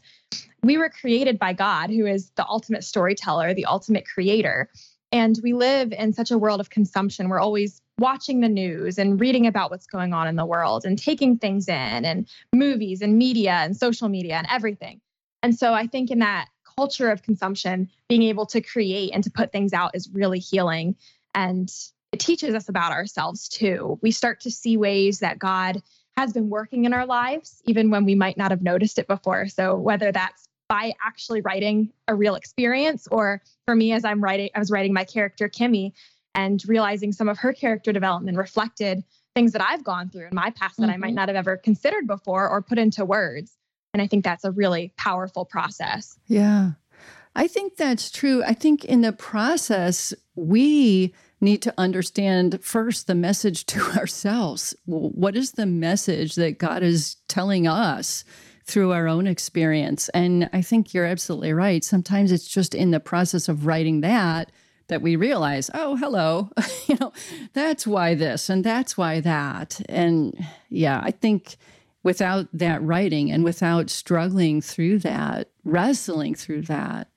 We 0.62 0.78
were 0.78 0.90
created 0.90 1.40
by 1.40 1.54
God, 1.54 1.90
who 1.90 2.06
is 2.06 2.30
the 2.36 2.48
ultimate 2.48 2.84
storyteller, 2.84 3.56
the 3.56 3.66
ultimate 3.66 4.06
creator. 4.08 4.70
And 5.12 5.40
we 5.42 5.54
live 5.54 5.92
in 5.92 6.14
such 6.14 6.30
a 6.30 6.38
world 6.38 6.60
of 6.60 6.70
consumption. 6.70 7.30
We're 7.30 7.40
always 7.40 7.82
watching 8.00 8.42
the 8.42 8.50
news 8.50 8.98
and 8.98 9.20
reading 9.20 9.48
about 9.48 9.72
what's 9.72 9.86
going 9.86 10.14
on 10.14 10.28
in 10.28 10.36
the 10.36 10.46
world 10.46 10.86
and 10.86 10.98
taking 10.98 11.38
things 11.38 11.68
in 11.68 12.06
and 12.06 12.28
movies 12.54 13.02
and 13.02 13.18
media 13.18 13.52
and 13.52 13.78
social 13.78 14.10
media 14.10 14.36
and 14.36 14.48
everything. 14.50 15.00
And 15.42 15.58
so 15.58 15.74
I 15.74 15.88
think 15.88 16.10
in 16.10 16.20
that 16.20 16.48
culture 16.78 17.12
of 17.12 17.22
consumption, 17.22 17.90
being 18.10 18.24
able 18.24 18.46
to 18.48 18.62
create 18.62 19.12
and 19.14 19.24
to 19.24 19.32
put 19.32 19.52
things 19.52 19.74
out 19.74 19.96
is 19.96 20.10
really 20.12 20.40
healing. 20.40 20.96
And 21.36 21.72
it 22.12 22.20
teaches 22.20 22.56
us 22.56 22.70
about 22.70 22.92
ourselves 22.92 23.48
too. 23.48 24.00
We 24.02 24.12
start 24.12 24.42
to 24.42 24.52
see 24.52 24.78
ways 24.78 25.20
that 25.20 25.40
God 25.40 25.82
has 26.18 26.32
been 26.34 26.50
working 26.50 26.86
in 26.86 26.94
our 26.94 27.06
lives, 27.06 27.62
even 27.66 27.90
when 27.90 28.06
we 28.06 28.16
might 28.16 28.38
not 28.38 28.52
have 28.52 28.62
noticed 28.62 29.00
it 29.00 29.08
before. 29.08 29.48
So 29.48 29.76
whether 29.76 30.12
that's 30.12 30.48
by 30.70 30.94
actually 31.06 31.42
writing 31.42 31.92
a 32.08 32.16
real 32.16 32.36
experience, 32.36 33.08
or 33.12 33.42
for 33.66 33.76
me, 33.76 33.92
as 33.92 34.06
I'm 34.06 34.24
writing, 34.24 34.50
I 34.56 34.60
was 34.60 34.72
writing 34.72 34.94
my 34.94 35.04
character 35.04 35.50
Kimmy, 35.50 35.94
and 36.36 36.64
realizing 36.68 37.12
some 37.12 37.30
of 37.30 37.38
her 37.40 37.54
character 37.54 37.92
development 37.92 38.38
reflected 38.38 39.04
things 39.36 39.52
that 39.54 39.62
I've 39.62 39.84
gone 39.84 40.10
through 40.10 40.28
in 40.28 40.36
my 40.36 40.52
past 40.52 40.78
that 40.78 40.84
mm-hmm. 40.84 40.92
I 40.92 40.98
might 40.98 41.08
mm-hmm. 41.08 41.16
not 41.16 41.30
have 41.30 41.36
ever 41.36 41.58
considered 41.58 42.08
before 42.08 42.48
or 42.48 42.62
put 42.62 42.78
into 42.78 43.06
words. 43.06 43.58
And 43.94 44.02
I 44.02 44.08
think 44.08 44.24
that's 44.24 44.44
a 44.44 44.52
really 44.52 44.94
powerful 44.98 45.46
process. 45.46 46.18
Yeah. 46.28 46.72
I 47.36 47.48
think 47.48 47.78
that's 47.78 48.12
true. 48.12 48.44
I 48.44 48.54
think 48.54 48.86
in 48.86 49.02
the 49.02 49.14
process, 49.14 50.14
we 50.36 51.14
need 51.42 51.62
to 51.64 51.74
understand 51.78 52.64
first 52.64 53.08
the 53.08 53.16
message 53.16 53.66
to 53.68 53.82
ourselves. 53.98 54.76
What 54.86 55.36
is 55.36 55.54
the 55.54 55.66
message 55.66 56.36
that 56.36 56.60
God 56.60 56.84
is 56.84 57.18
telling 57.28 57.68
us 57.68 58.24
through 58.66 58.92
our 58.92 59.08
own 59.08 59.28
experience? 59.28 60.10
And 60.10 60.50
I 60.54 60.62
think 60.62 60.94
you're 60.94 61.06
absolutely 61.06 61.54
right. 61.54 61.84
Sometimes 61.84 62.32
it's 62.32 62.48
just 62.48 62.74
in 62.74 62.92
the 62.92 63.00
process 63.00 63.50
of 63.50 63.66
writing 63.66 64.02
that 64.02 64.52
that 64.94 65.02
we 65.02 65.16
realize, 65.16 65.72
oh, 65.74 65.96
hello, 65.96 66.52
you 66.88 66.96
know, 67.02 67.12
that's 67.54 67.88
why 67.88 68.14
this 68.14 68.48
and 68.48 68.64
that's 68.64 68.96
why 68.96 69.20
that. 69.20 69.82
And 69.90 70.38
yeah, 70.70 71.02
I 71.04 71.10
think 71.10 71.58
without 72.04 72.48
that 72.54 72.80
writing 72.84 73.32
and 73.32 73.44
without 73.44 73.90
struggling 73.90 74.62
through 74.62 75.00
that, 75.00 75.50
wrestling 75.64 76.36
through 76.36 76.62
that, 76.62 77.10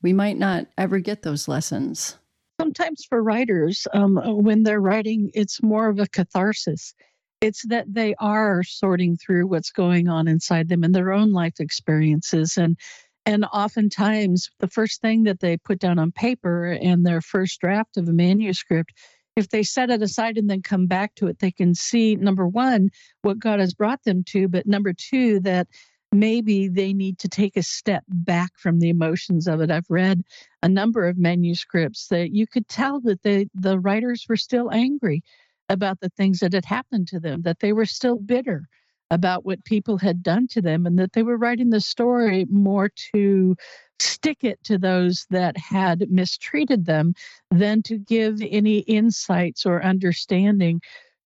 we 0.00 0.14
might 0.14 0.38
not 0.38 0.68
ever 0.78 0.98
get 0.98 1.20
those 1.20 1.46
lessons. 1.46 2.16
Sometimes 2.58 3.04
for 3.06 3.22
writers, 3.22 3.86
um, 3.92 4.16
when 4.42 4.62
they're 4.62 4.80
writing, 4.80 5.30
it's 5.34 5.62
more 5.62 5.90
of 5.90 5.98
a 5.98 6.08
catharsis. 6.08 6.94
It's 7.42 7.66
that 7.66 7.92
they 7.92 8.14
are 8.18 8.62
sorting 8.62 9.18
through 9.18 9.46
what's 9.46 9.72
going 9.72 10.08
on 10.08 10.26
inside 10.26 10.70
them 10.70 10.84
and 10.84 10.94
their 10.94 11.12
own 11.12 11.32
life 11.32 11.60
experiences. 11.60 12.56
And 12.56 12.78
and 13.26 13.44
oftentimes 13.52 14.50
the 14.60 14.68
first 14.68 15.00
thing 15.00 15.24
that 15.24 15.40
they 15.40 15.56
put 15.56 15.78
down 15.78 15.98
on 15.98 16.12
paper 16.12 16.72
in 16.72 17.02
their 17.02 17.20
first 17.20 17.60
draft 17.60 17.96
of 17.96 18.08
a 18.08 18.12
manuscript 18.12 18.92
if 19.36 19.48
they 19.48 19.62
set 19.62 19.90
it 19.90 20.02
aside 20.02 20.36
and 20.36 20.50
then 20.50 20.62
come 20.62 20.86
back 20.86 21.14
to 21.16 21.26
it, 21.26 21.38
they 21.38 21.50
can 21.50 21.74
see 21.74 22.16
number 22.16 22.46
one, 22.46 22.90
what 23.22 23.38
God 23.38 23.60
has 23.60 23.74
brought 23.74 24.04
them 24.04 24.24
to, 24.24 24.48
but 24.48 24.66
number 24.66 24.92
two, 24.92 25.40
that 25.40 25.68
maybe 26.12 26.68
they 26.68 26.92
need 26.92 27.18
to 27.20 27.28
take 27.28 27.56
a 27.56 27.62
step 27.62 28.02
back 28.08 28.50
from 28.56 28.80
the 28.80 28.88
emotions 28.88 29.46
of 29.46 29.60
it. 29.60 29.70
I've 29.70 29.88
read 29.88 30.22
a 30.62 30.68
number 30.68 31.06
of 31.06 31.16
manuscripts 31.16 32.08
that 32.08 32.34
you 32.34 32.46
could 32.46 32.68
tell 32.68 33.00
that 33.02 33.22
the, 33.22 33.48
the 33.54 33.78
writers 33.78 34.26
were 34.28 34.36
still 34.36 34.70
angry 34.72 35.22
about 35.68 36.00
the 36.00 36.10
things 36.10 36.40
that 36.40 36.52
had 36.52 36.64
happened 36.64 37.06
to 37.08 37.20
them, 37.20 37.42
that 37.42 37.60
they 37.60 37.72
were 37.72 37.86
still 37.86 38.18
bitter 38.18 38.66
about 39.10 39.44
what 39.44 39.64
people 39.64 39.98
had 39.98 40.22
done 40.22 40.46
to 40.48 40.62
them, 40.62 40.86
and 40.86 40.98
that 40.98 41.12
they 41.12 41.22
were 41.22 41.36
writing 41.36 41.70
the 41.70 41.80
story 41.80 42.46
more 42.50 42.90
to 43.14 43.56
stick 43.98 44.44
it 44.44 44.62
to 44.64 44.78
those 44.78 45.26
that 45.30 45.56
had 45.56 46.10
mistreated 46.10 46.86
them 46.86 47.14
than 47.50 47.82
to 47.82 47.98
give 47.98 48.40
any 48.40 48.78
insights 48.80 49.66
or 49.66 49.82
understanding 49.82 50.80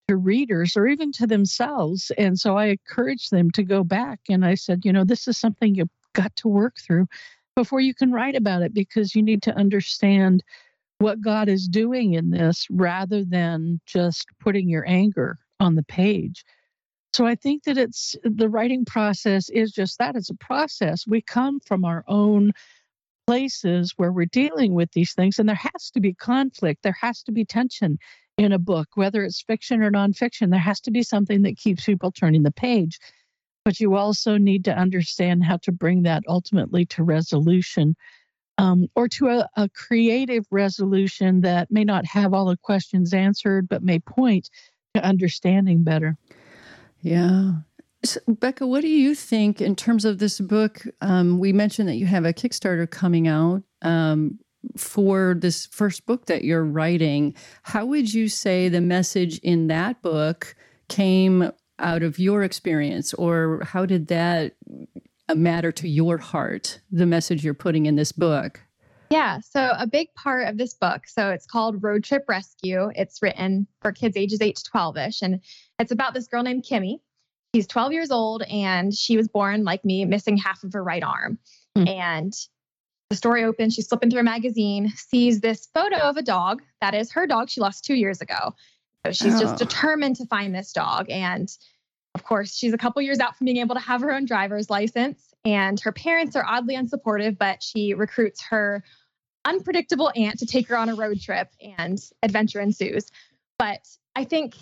to 0.07 0.17
readers 0.17 0.75
or 0.75 0.87
even 0.87 1.11
to 1.11 1.27
themselves. 1.27 2.11
And 2.17 2.39
so 2.39 2.57
I 2.57 2.67
encouraged 2.67 3.31
them 3.31 3.51
to 3.51 3.63
go 3.63 3.83
back 3.83 4.19
and 4.29 4.45
I 4.45 4.55
said, 4.55 4.85
you 4.85 4.91
know, 4.91 5.05
this 5.05 5.27
is 5.27 5.37
something 5.37 5.75
you've 5.75 5.89
got 6.13 6.35
to 6.37 6.47
work 6.47 6.77
through 6.79 7.07
before 7.55 7.79
you 7.79 7.93
can 7.93 8.11
write 8.11 8.35
about 8.35 8.63
it 8.63 8.73
because 8.73 9.15
you 9.15 9.21
need 9.21 9.41
to 9.43 9.55
understand 9.55 10.43
what 10.99 11.21
God 11.21 11.49
is 11.49 11.67
doing 11.67 12.13
in 12.13 12.31
this 12.31 12.67
rather 12.69 13.23
than 13.23 13.79
just 13.85 14.27
putting 14.39 14.69
your 14.69 14.87
anger 14.87 15.37
on 15.59 15.75
the 15.75 15.83
page. 15.83 16.43
So 17.13 17.27
I 17.27 17.35
think 17.35 17.63
that 17.63 17.77
it's 17.77 18.15
the 18.23 18.49
writing 18.49 18.85
process 18.85 19.49
is 19.49 19.71
just 19.71 19.99
that 19.99 20.15
it's 20.15 20.31
a 20.31 20.35
process. 20.35 21.05
We 21.05 21.21
come 21.21 21.59
from 21.59 21.85
our 21.85 22.03
own 22.07 22.53
places 23.27 23.93
where 23.97 24.11
we're 24.11 24.25
dealing 24.25 24.73
with 24.73 24.91
these 24.91 25.13
things, 25.13 25.37
and 25.37 25.47
there 25.47 25.55
has 25.55 25.91
to 25.91 25.99
be 25.99 26.13
conflict, 26.13 26.81
there 26.81 26.97
has 26.99 27.21
to 27.23 27.31
be 27.31 27.45
tension 27.45 27.99
in 28.37 28.51
a 28.51 28.59
book, 28.59 28.89
whether 28.95 29.23
it's 29.23 29.43
fiction 29.43 29.83
or 29.83 29.91
nonfiction. 29.91 30.49
There 30.49 30.59
has 30.59 30.81
to 30.81 30.91
be 30.91 31.03
something 31.03 31.43
that 31.43 31.57
keeps 31.57 31.85
people 31.85 32.11
turning 32.11 32.41
the 32.41 32.51
page. 32.51 32.99
But 33.63 33.79
you 33.79 33.95
also 33.95 34.37
need 34.37 34.65
to 34.65 34.75
understand 34.75 35.43
how 35.43 35.57
to 35.57 35.71
bring 35.71 36.03
that 36.03 36.23
ultimately 36.27 36.85
to 36.87 37.03
resolution 37.03 37.95
um, 38.57 38.87
or 38.95 39.07
to 39.09 39.27
a, 39.27 39.49
a 39.55 39.69
creative 39.69 40.45
resolution 40.51 41.41
that 41.41 41.71
may 41.71 41.83
not 41.83 42.05
have 42.05 42.33
all 42.33 42.45
the 42.45 42.57
questions 42.57 43.13
answered, 43.13 43.69
but 43.69 43.83
may 43.83 43.99
point 43.99 44.49
to 44.95 45.03
understanding 45.03 45.83
better. 45.83 46.17
Yeah. 47.03 47.51
So, 48.03 48.19
Becca, 48.27 48.65
what 48.65 48.81
do 48.81 48.89
you 48.89 49.15
think 49.15 49.61
in 49.61 49.75
terms 49.75 50.03
of 50.03 50.17
this 50.17 50.39
book? 50.39 50.83
Um, 51.01 51.37
we 51.39 51.53
mentioned 51.53 51.87
that 51.87 51.95
you 51.95 52.05
have 52.05 52.25
a 52.25 52.33
Kickstarter 52.33 52.89
coming 52.89 53.27
out. 53.27 53.63
Um, 53.81 54.39
for 54.77 55.35
this 55.37 55.65
first 55.65 56.05
book 56.05 56.25
that 56.27 56.43
you're 56.43 56.63
writing, 56.63 57.35
how 57.63 57.85
would 57.85 58.13
you 58.13 58.29
say 58.29 58.69
the 58.69 58.81
message 58.81 59.37
in 59.39 59.67
that 59.67 60.01
book 60.01 60.55
came 60.87 61.51
out 61.79 62.01
of 62.03 62.17
your 62.17 62.43
experience, 62.43 63.13
or 63.13 63.61
how 63.63 63.85
did 63.85 64.07
that 64.07 64.55
matter 65.35 65.71
to 65.71 65.87
your 65.87 66.17
heart, 66.17 66.79
the 66.91 67.05
message 67.05 67.43
you're 67.43 67.53
putting 67.53 67.85
in 67.85 67.95
this 67.95 68.11
book? 68.11 68.61
Yeah, 69.13 69.41
so 69.41 69.73
a 69.77 69.85
big 69.85 70.11
part 70.15 70.47
of 70.47 70.57
this 70.57 70.73
book, 70.73 71.07
so 71.07 71.29
it's 71.29 71.45
called 71.45 71.83
Road 71.83 72.03
Trip 72.03 72.25
Rescue. 72.27 72.89
It's 72.95 73.21
written 73.21 73.67
for 73.83 73.91
kids 73.91 74.17
ages 74.17 74.41
8 74.41 74.55
to 74.55 74.63
12 74.63 74.97
ish, 74.97 75.21
and 75.21 75.39
it's 75.77 75.91
about 75.91 76.15
this 76.15 76.27
girl 76.27 76.41
named 76.41 76.63
Kimmy. 76.63 76.97
She's 77.53 77.67
12 77.67 77.91
years 77.91 78.09
old, 78.09 78.41
and 78.41 78.91
she 78.91 79.15
was 79.15 79.27
born 79.27 79.65
like 79.65 79.85
me, 79.85 80.03
missing 80.05 80.35
half 80.35 80.63
of 80.63 80.73
her 80.73 80.83
right 80.83 81.03
arm. 81.03 81.37
Mm. 81.77 81.89
And 81.89 82.33
the 83.11 83.15
story 83.15 83.43
opens, 83.43 83.75
she's 83.75 83.87
flipping 83.87 84.09
through 84.09 84.21
a 84.21 84.23
magazine, 84.23 84.91
sees 84.95 85.41
this 85.41 85.69
photo 85.75 85.97
of 85.97 86.17
a 86.17 86.23
dog 86.23 86.63
that 86.81 86.95
is 86.95 87.11
her 87.11 87.27
dog 87.27 87.51
she 87.51 87.61
lost 87.61 87.85
two 87.85 87.93
years 87.93 88.19
ago. 88.19 88.55
So 89.05 89.11
she's 89.11 89.35
oh. 89.35 89.41
just 89.41 89.57
determined 89.57 90.15
to 90.15 90.25
find 90.25 90.55
this 90.55 90.73
dog. 90.73 91.11
And 91.11 91.55
of 92.15 92.23
course, 92.23 92.55
she's 92.55 92.73
a 92.73 92.79
couple 92.79 92.99
years 93.03 93.19
out 93.19 93.37
from 93.37 93.45
being 93.45 93.57
able 93.57 93.75
to 93.75 93.81
have 93.81 94.01
her 94.01 94.11
own 94.11 94.25
driver's 94.25 94.71
license. 94.71 95.21
And 95.45 95.79
her 95.81 95.91
parents 95.91 96.35
are 96.35 96.45
oddly 96.45 96.75
unsupportive, 96.75 97.37
but 97.37 97.61
she 97.61 97.93
recruits 97.93 98.41
her 98.49 98.83
unpredictable 99.45 100.11
aunt 100.15 100.39
to 100.39 100.45
take 100.45 100.67
her 100.69 100.77
on 100.77 100.89
a 100.89 100.95
road 100.95 101.19
trip 101.21 101.49
and 101.77 101.99
adventure 102.21 102.59
ensues. 102.59 103.09
But 103.57 103.87
I 104.15 104.23
think 104.23 104.55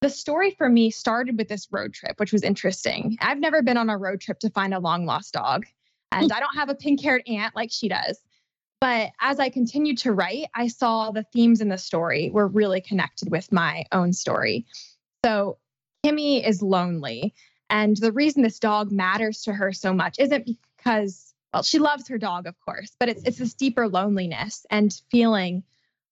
the 0.00 0.10
story 0.10 0.50
for 0.50 0.68
me 0.68 0.90
started 0.90 1.38
with 1.38 1.48
this 1.48 1.68
road 1.70 1.94
trip, 1.94 2.18
which 2.18 2.32
was 2.32 2.42
interesting. 2.42 3.16
I've 3.20 3.38
never 3.38 3.62
been 3.62 3.76
on 3.76 3.90
a 3.90 3.96
road 3.96 4.20
trip 4.20 4.38
to 4.40 4.50
find 4.50 4.74
a 4.74 4.78
long 4.78 5.06
lost 5.06 5.34
dog. 5.34 5.66
And 6.12 6.32
I 6.32 6.40
don't 6.40 6.56
have 6.56 6.68
a 6.68 6.74
pink 6.74 7.02
haired 7.02 7.22
aunt 7.26 7.56
like 7.56 7.72
she 7.72 7.88
does. 7.88 8.18
But 8.80 9.12
as 9.20 9.40
I 9.40 9.48
continued 9.48 9.98
to 9.98 10.12
write, 10.12 10.46
I 10.54 10.68
saw 10.68 11.10
the 11.10 11.24
themes 11.32 11.60
in 11.60 11.68
the 11.68 11.78
story 11.78 12.30
were 12.30 12.46
really 12.46 12.80
connected 12.80 13.30
with 13.30 13.50
my 13.50 13.84
own 13.92 14.12
story. 14.12 14.66
So 15.24 15.58
Kimmy 16.04 16.46
is 16.46 16.62
lonely. 16.62 17.34
And 17.70 17.96
the 17.96 18.12
reason 18.12 18.42
this 18.42 18.58
dog 18.58 18.92
matters 18.92 19.42
to 19.42 19.52
her 19.52 19.72
so 19.72 19.92
much 19.92 20.18
isn't 20.18 20.46
because, 20.76 21.33
well, 21.54 21.62
she 21.62 21.78
loves 21.78 22.08
her 22.08 22.18
dog, 22.18 22.48
of 22.48 22.58
course, 22.58 22.90
but 22.98 23.08
it's, 23.08 23.22
it's 23.22 23.38
this 23.38 23.54
deeper 23.54 23.86
loneliness 23.88 24.66
and 24.70 24.92
feeling 25.08 25.62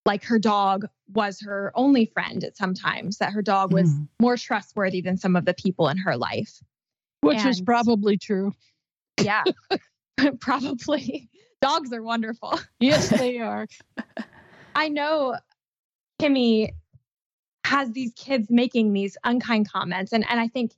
like 0.07 0.23
her 0.25 0.39
dog 0.39 0.87
was 1.13 1.41
her 1.41 1.73
only 1.75 2.07
friend 2.07 2.45
at 2.45 2.57
sometimes, 2.57 3.19
that 3.19 3.33
her 3.33 3.43
dog 3.43 3.73
was 3.73 3.91
mm. 3.91 4.07
more 4.21 4.37
trustworthy 4.37 5.01
than 5.01 5.17
some 5.17 5.35
of 5.35 5.45
the 5.45 5.53
people 5.53 5.89
in 5.89 5.99
her 5.99 6.17
life. 6.17 6.63
Which 7.23 7.39
and, 7.39 7.49
is 7.49 7.61
probably 7.61 8.19
true. 8.19 8.53
Yeah. 9.21 9.43
Probably. 10.41 11.29
Dogs 11.61 11.93
are 11.93 12.03
wonderful. 12.03 12.59
Yes, 12.79 13.09
they 13.19 13.39
are. 13.39 13.67
I 14.75 14.89
know 14.89 15.37
Kimmy 16.21 16.71
has 17.65 17.91
these 17.91 18.13
kids 18.15 18.49
making 18.49 18.93
these 18.93 19.17
unkind 19.25 19.71
comments 19.71 20.13
and 20.13 20.29
and 20.29 20.39
I 20.39 20.49
think 20.49 20.73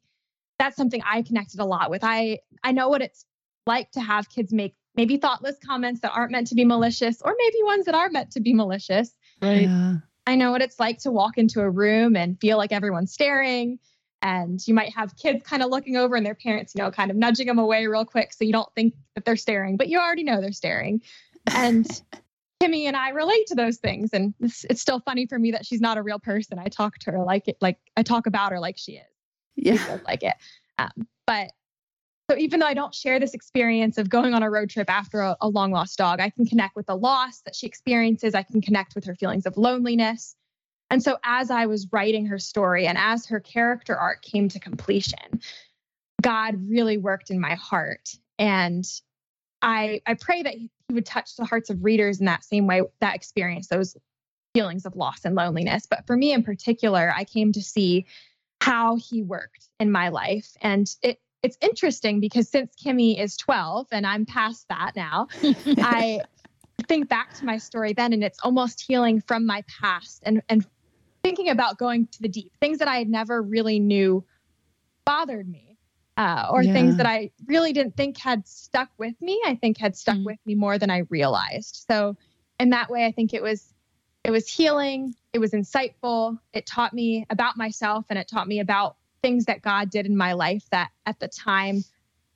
that's 0.58 0.76
something 0.76 1.02
I 1.04 1.22
connected 1.22 1.60
a 1.60 1.64
lot 1.64 1.90
with. 1.90 2.04
I 2.04 2.40
I 2.62 2.72
know 2.72 2.88
what 2.88 3.02
it's 3.02 3.24
like 3.66 3.90
to 3.92 4.00
have 4.00 4.28
kids 4.28 4.52
make 4.52 4.74
maybe 4.96 5.16
thoughtless 5.16 5.56
comments 5.64 6.00
that 6.00 6.12
aren't 6.14 6.32
meant 6.32 6.46
to 6.48 6.54
be 6.54 6.64
malicious 6.64 7.20
or 7.22 7.34
maybe 7.36 7.56
ones 7.62 7.86
that 7.86 7.94
are 7.94 8.10
meant 8.10 8.30
to 8.32 8.40
be 8.40 8.54
malicious. 8.54 9.10
Right. 9.42 9.62
Yeah. 9.62 9.96
I 10.26 10.36
know 10.36 10.52
what 10.52 10.62
it's 10.62 10.80
like 10.80 10.98
to 11.00 11.10
walk 11.10 11.36
into 11.36 11.60
a 11.60 11.68
room 11.68 12.16
and 12.16 12.40
feel 12.40 12.56
like 12.56 12.72
everyone's 12.72 13.12
staring 13.12 13.78
and 14.24 14.66
you 14.66 14.72
might 14.72 14.92
have 14.94 15.16
kids 15.16 15.44
kind 15.44 15.62
of 15.62 15.70
looking 15.70 15.96
over 15.96 16.16
and 16.16 16.24
their 16.24 16.34
parents 16.34 16.72
you 16.74 16.82
know 16.82 16.90
kind 16.90 17.10
of 17.10 17.16
nudging 17.16 17.46
them 17.46 17.58
away 17.58 17.86
real 17.86 18.04
quick 18.04 18.32
so 18.32 18.44
you 18.44 18.52
don't 18.52 18.72
think 18.74 18.94
that 19.14 19.24
they're 19.24 19.36
staring 19.36 19.76
but 19.76 19.88
you 19.88 20.00
already 20.00 20.24
know 20.24 20.40
they're 20.40 20.52
staring 20.52 21.00
and 21.52 22.02
kimmy 22.62 22.84
and 22.84 22.96
i 22.96 23.10
relate 23.10 23.46
to 23.46 23.54
those 23.54 23.76
things 23.76 24.10
and 24.12 24.34
it's, 24.40 24.64
it's, 24.70 24.80
still 24.80 25.00
funny 25.00 25.26
for 25.26 25.38
me 25.38 25.50
that 25.50 25.66
she's 25.66 25.80
not 25.80 25.98
a 25.98 26.02
real 26.02 26.18
person 26.18 26.58
i 26.58 26.68
talk 26.68 26.98
to 26.98 27.10
her 27.10 27.22
like 27.22 27.48
it 27.48 27.56
like 27.60 27.78
i 27.96 28.02
talk 28.02 28.26
about 28.26 28.50
her 28.50 28.58
like 28.58 28.78
she 28.78 28.92
is 28.92 29.06
yeah 29.56 29.98
like 30.06 30.22
it 30.22 30.34
um, 30.78 31.06
but 31.26 31.50
so 32.34 32.40
even 32.40 32.60
though 32.60 32.66
i 32.66 32.74
don't 32.74 32.94
share 32.94 33.20
this 33.20 33.34
experience 33.34 33.98
of 33.98 34.08
going 34.08 34.34
on 34.34 34.42
a 34.42 34.50
road 34.50 34.68
trip 34.68 34.90
after 34.90 35.20
a, 35.20 35.36
a 35.40 35.48
long 35.48 35.70
lost 35.70 35.96
dog 35.96 36.20
i 36.20 36.30
can 36.30 36.44
connect 36.44 36.74
with 36.76 36.86
the 36.86 36.96
loss 36.96 37.40
that 37.42 37.54
she 37.54 37.66
experiences 37.66 38.34
i 38.34 38.42
can 38.42 38.60
connect 38.60 38.94
with 38.94 39.04
her 39.04 39.14
feelings 39.14 39.46
of 39.46 39.56
loneliness 39.56 40.36
and 40.90 41.02
so, 41.02 41.18
as 41.24 41.50
I 41.50 41.66
was 41.66 41.88
writing 41.92 42.26
her 42.26 42.38
story 42.38 42.86
and 42.86 42.98
as 42.98 43.26
her 43.26 43.40
character 43.40 43.96
arc 43.96 44.22
came 44.22 44.48
to 44.50 44.60
completion, 44.60 45.40
God 46.22 46.54
really 46.68 46.98
worked 46.98 47.30
in 47.30 47.40
my 47.40 47.54
heart. 47.54 48.10
And 48.38 48.84
I, 49.62 50.02
I 50.06 50.14
pray 50.14 50.42
that 50.42 50.54
He 50.54 50.70
would 50.92 51.06
touch 51.06 51.36
the 51.36 51.44
hearts 51.44 51.70
of 51.70 51.82
readers 51.82 52.20
in 52.20 52.26
that 52.26 52.44
same 52.44 52.66
way 52.66 52.82
that 53.00 53.16
experience 53.16 53.68
those 53.68 53.96
feelings 54.54 54.86
of 54.86 54.94
loss 54.94 55.24
and 55.24 55.34
loneliness. 55.34 55.86
But 55.86 56.06
for 56.06 56.16
me 56.16 56.32
in 56.32 56.42
particular, 56.42 57.12
I 57.12 57.24
came 57.24 57.50
to 57.52 57.62
see 57.62 58.06
how 58.60 58.96
He 58.96 59.22
worked 59.22 59.68
in 59.80 59.90
my 59.90 60.10
life. 60.10 60.52
And 60.60 60.88
it, 61.02 61.18
it's 61.44 61.58
interesting 61.60 62.20
because 62.20 62.48
since 62.48 62.74
Kimmy 62.74 63.20
is 63.22 63.36
12 63.36 63.86
and 63.92 64.06
I'm 64.06 64.24
past 64.24 64.66
that 64.70 64.92
now, 64.96 65.28
I 65.82 66.22
think 66.88 67.08
back 67.08 67.34
to 67.34 67.44
my 67.44 67.58
story 67.58 67.92
then 67.92 68.12
and 68.14 68.24
it's 68.24 68.38
almost 68.42 68.82
healing 68.86 69.20
from 69.20 69.46
my 69.46 69.62
past 69.80 70.22
and, 70.24 70.42
and 70.48 70.64
thinking 71.22 71.50
about 71.50 71.78
going 71.78 72.08
to 72.12 72.22
the 72.22 72.28
deep, 72.28 72.50
things 72.60 72.78
that 72.78 72.88
I 72.88 72.96
had 72.96 73.08
never 73.10 73.42
really 73.42 73.78
knew 73.78 74.24
bothered 75.06 75.48
me. 75.48 75.78
Uh, 76.16 76.46
or 76.52 76.62
Yeah. 76.62 76.72
things 76.72 76.96
that 76.96 77.06
I 77.06 77.32
really 77.46 77.72
didn't 77.72 77.96
think 77.96 78.16
had 78.18 78.46
stuck 78.46 78.88
with 78.98 79.20
me, 79.20 79.42
I 79.44 79.56
think 79.56 79.78
had 79.78 79.96
stuck 79.96 80.16
Mm. 80.16 80.24
with 80.26 80.38
me 80.46 80.54
more 80.54 80.78
than 80.78 80.88
I 80.88 80.98
realized. 81.10 81.84
So, 81.90 82.16
in 82.60 82.70
that 82.70 82.88
way, 82.88 83.04
I 83.04 83.10
think 83.10 83.34
it 83.34 83.42
was 83.42 83.74
it 84.22 84.30
was 84.30 84.48
healing 84.48 85.14
it 85.32 85.38
was 85.40 85.50
insightful 85.52 86.38
it 86.52 86.66
taught 86.66 86.94
me 86.94 87.26
about 87.30 87.56
myself 87.56 88.06
and 88.10 88.18
it 88.18 88.28
taught 88.28 88.46
me 88.48 88.60
about 88.60 88.96
things 89.24 89.46
that 89.46 89.62
god 89.62 89.90
did 89.90 90.06
in 90.06 90.16
my 90.16 90.32
life 90.34 90.64
that 90.70 90.90
at 91.06 91.18
the 91.18 91.28
time 91.28 91.82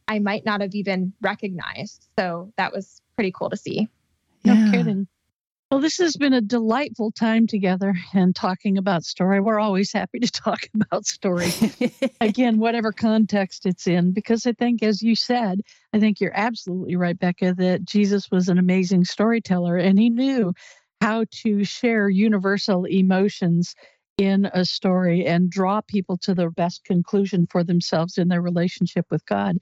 i 0.08 0.18
might 0.18 0.44
not 0.44 0.60
have 0.60 0.74
even 0.74 1.12
recognized 1.20 2.08
so 2.18 2.50
that 2.56 2.72
was 2.72 3.02
pretty 3.14 3.30
cool 3.30 3.50
to 3.50 3.56
see 3.56 3.88
No 4.44 4.54
Yeah. 4.54 4.70
kidding. 4.72 5.06
Well, 5.70 5.80
this 5.80 5.98
has 5.98 6.16
been 6.16 6.32
a 6.32 6.40
delightful 6.40 7.10
time 7.12 7.46
together 7.46 7.94
and 8.14 8.34
talking 8.34 8.78
about 8.78 9.04
story. 9.04 9.38
We're 9.38 9.60
always 9.60 9.92
happy 9.92 10.18
to 10.18 10.30
talk 10.30 10.60
about 10.74 11.04
story. 11.04 11.52
Again, 12.22 12.58
whatever 12.58 12.90
context 12.90 13.66
it's 13.66 13.86
in, 13.86 14.12
because 14.12 14.46
I 14.46 14.52
think, 14.52 14.82
as 14.82 15.02
you 15.02 15.14
said, 15.14 15.60
I 15.92 16.00
think 16.00 16.20
you're 16.20 16.34
absolutely 16.34 16.96
right, 16.96 17.18
Becca, 17.18 17.52
that 17.58 17.84
Jesus 17.84 18.30
was 18.30 18.48
an 18.48 18.56
amazing 18.56 19.04
storyteller 19.04 19.76
and 19.76 19.98
he 19.98 20.08
knew 20.08 20.54
how 21.02 21.26
to 21.42 21.64
share 21.64 22.08
universal 22.08 22.84
emotions 22.86 23.74
in 24.18 24.50
a 24.52 24.64
story 24.64 25.24
and 25.24 25.48
draw 25.48 25.80
people 25.80 26.18
to 26.18 26.34
the 26.34 26.50
best 26.50 26.84
conclusion 26.84 27.46
for 27.50 27.64
themselves 27.64 28.18
in 28.18 28.28
their 28.28 28.42
relationship 28.42 29.06
with 29.10 29.24
God. 29.26 29.56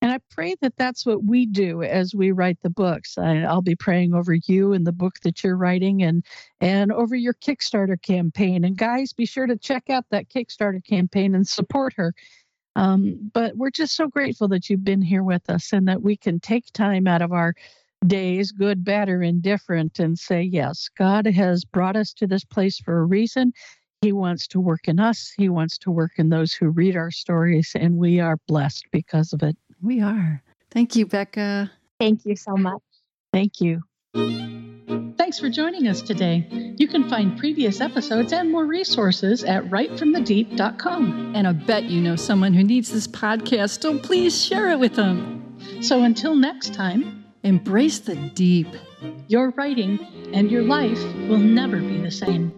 And 0.00 0.12
I 0.12 0.18
pray 0.30 0.54
that 0.60 0.76
that's 0.76 1.04
what 1.04 1.24
we 1.24 1.44
do 1.44 1.82
as 1.82 2.14
we 2.14 2.30
write 2.30 2.58
the 2.62 2.70
books. 2.70 3.18
I, 3.18 3.38
I'll 3.38 3.62
be 3.62 3.74
praying 3.74 4.14
over 4.14 4.32
you 4.32 4.72
and 4.72 4.86
the 4.86 4.92
book 4.92 5.14
that 5.24 5.42
you're 5.42 5.56
writing 5.56 6.02
and 6.02 6.24
and 6.60 6.92
over 6.92 7.16
your 7.16 7.34
Kickstarter 7.34 8.00
campaign. 8.00 8.64
And 8.64 8.76
guys, 8.76 9.12
be 9.12 9.26
sure 9.26 9.46
to 9.46 9.56
check 9.56 9.90
out 9.90 10.04
that 10.10 10.28
Kickstarter 10.28 10.84
campaign 10.84 11.34
and 11.34 11.46
support 11.46 11.94
her. 11.96 12.14
Um, 12.76 13.30
but 13.34 13.56
we're 13.56 13.70
just 13.72 13.96
so 13.96 14.06
grateful 14.06 14.46
that 14.48 14.70
you've 14.70 14.84
been 14.84 15.02
here 15.02 15.24
with 15.24 15.50
us 15.50 15.72
and 15.72 15.88
that 15.88 16.00
we 16.00 16.16
can 16.16 16.38
take 16.38 16.72
time 16.72 17.08
out 17.08 17.22
of 17.22 17.32
our 17.32 17.54
days, 18.06 18.52
good, 18.52 18.84
bad, 18.84 19.08
or 19.08 19.20
indifferent, 19.20 19.98
and 19.98 20.16
say, 20.16 20.42
yes, 20.42 20.88
God 20.96 21.26
has 21.26 21.64
brought 21.64 21.96
us 21.96 22.12
to 22.14 22.28
this 22.28 22.44
place 22.44 22.78
for 22.78 23.00
a 23.00 23.04
reason. 23.04 23.52
He 24.02 24.12
wants 24.12 24.46
to 24.48 24.60
work 24.60 24.86
in 24.86 25.00
us. 25.00 25.32
He 25.36 25.48
wants 25.48 25.76
to 25.78 25.90
work 25.90 26.12
in 26.18 26.28
those 26.28 26.52
who 26.52 26.68
read 26.68 26.96
our 26.96 27.10
stories, 27.10 27.72
and 27.74 27.96
we 27.96 28.20
are 28.20 28.36
blessed 28.46 28.86
because 28.92 29.32
of 29.32 29.42
it. 29.42 29.56
we 29.82 30.00
are. 30.00 30.42
Thank 30.70 30.94
you, 30.96 31.06
Becca. 31.06 31.70
thank 31.98 32.24
you 32.24 32.36
so 32.36 32.54
much 32.56 32.82
Thank 33.32 33.60
you. 33.60 33.82
Thanks 35.16 35.38
for 35.38 35.50
joining 35.50 35.86
us 35.88 36.00
today. 36.00 36.46
You 36.78 36.88
can 36.88 37.08
find 37.08 37.38
previous 37.38 37.80
episodes 37.80 38.32
and 38.32 38.50
more 38.50 38.64
resources 38.64 39.44
at 39.44 39.64
writefromthedeep.com. 39.64 41.32
And 41.34 41.46
I 41.46 41.52
bet 41.52 41.84
you 41.84 42.00
know 42.00 42.16
someone 42.16 42.54
who 42.54 42.64
needs 42.64 42.90
this 42.90 43.06
podcast, 43.06 43.82
so 43.82 43.98
please 43.98 44.42
share 44.44 44.70
it 44.70 44.78
with 44.78 44.94
them. 44.94 45.58
So 45.82 46.04
until 46.04 46.34
next 46.34 46.72
time, 46.72 47.24
Embrace 47.44 48.00
the 48.00 48.16
deep. 48.16 48.68
your 49.28 49.50
writing 49.50 49.98
and 50.32 50.50
your 50.50 50.62
life 50.62 51.02
will 51.28 51.38
never 51.38 51.78
be 51.78 51.98
the 51.98 52.10
same. 52.10 52.52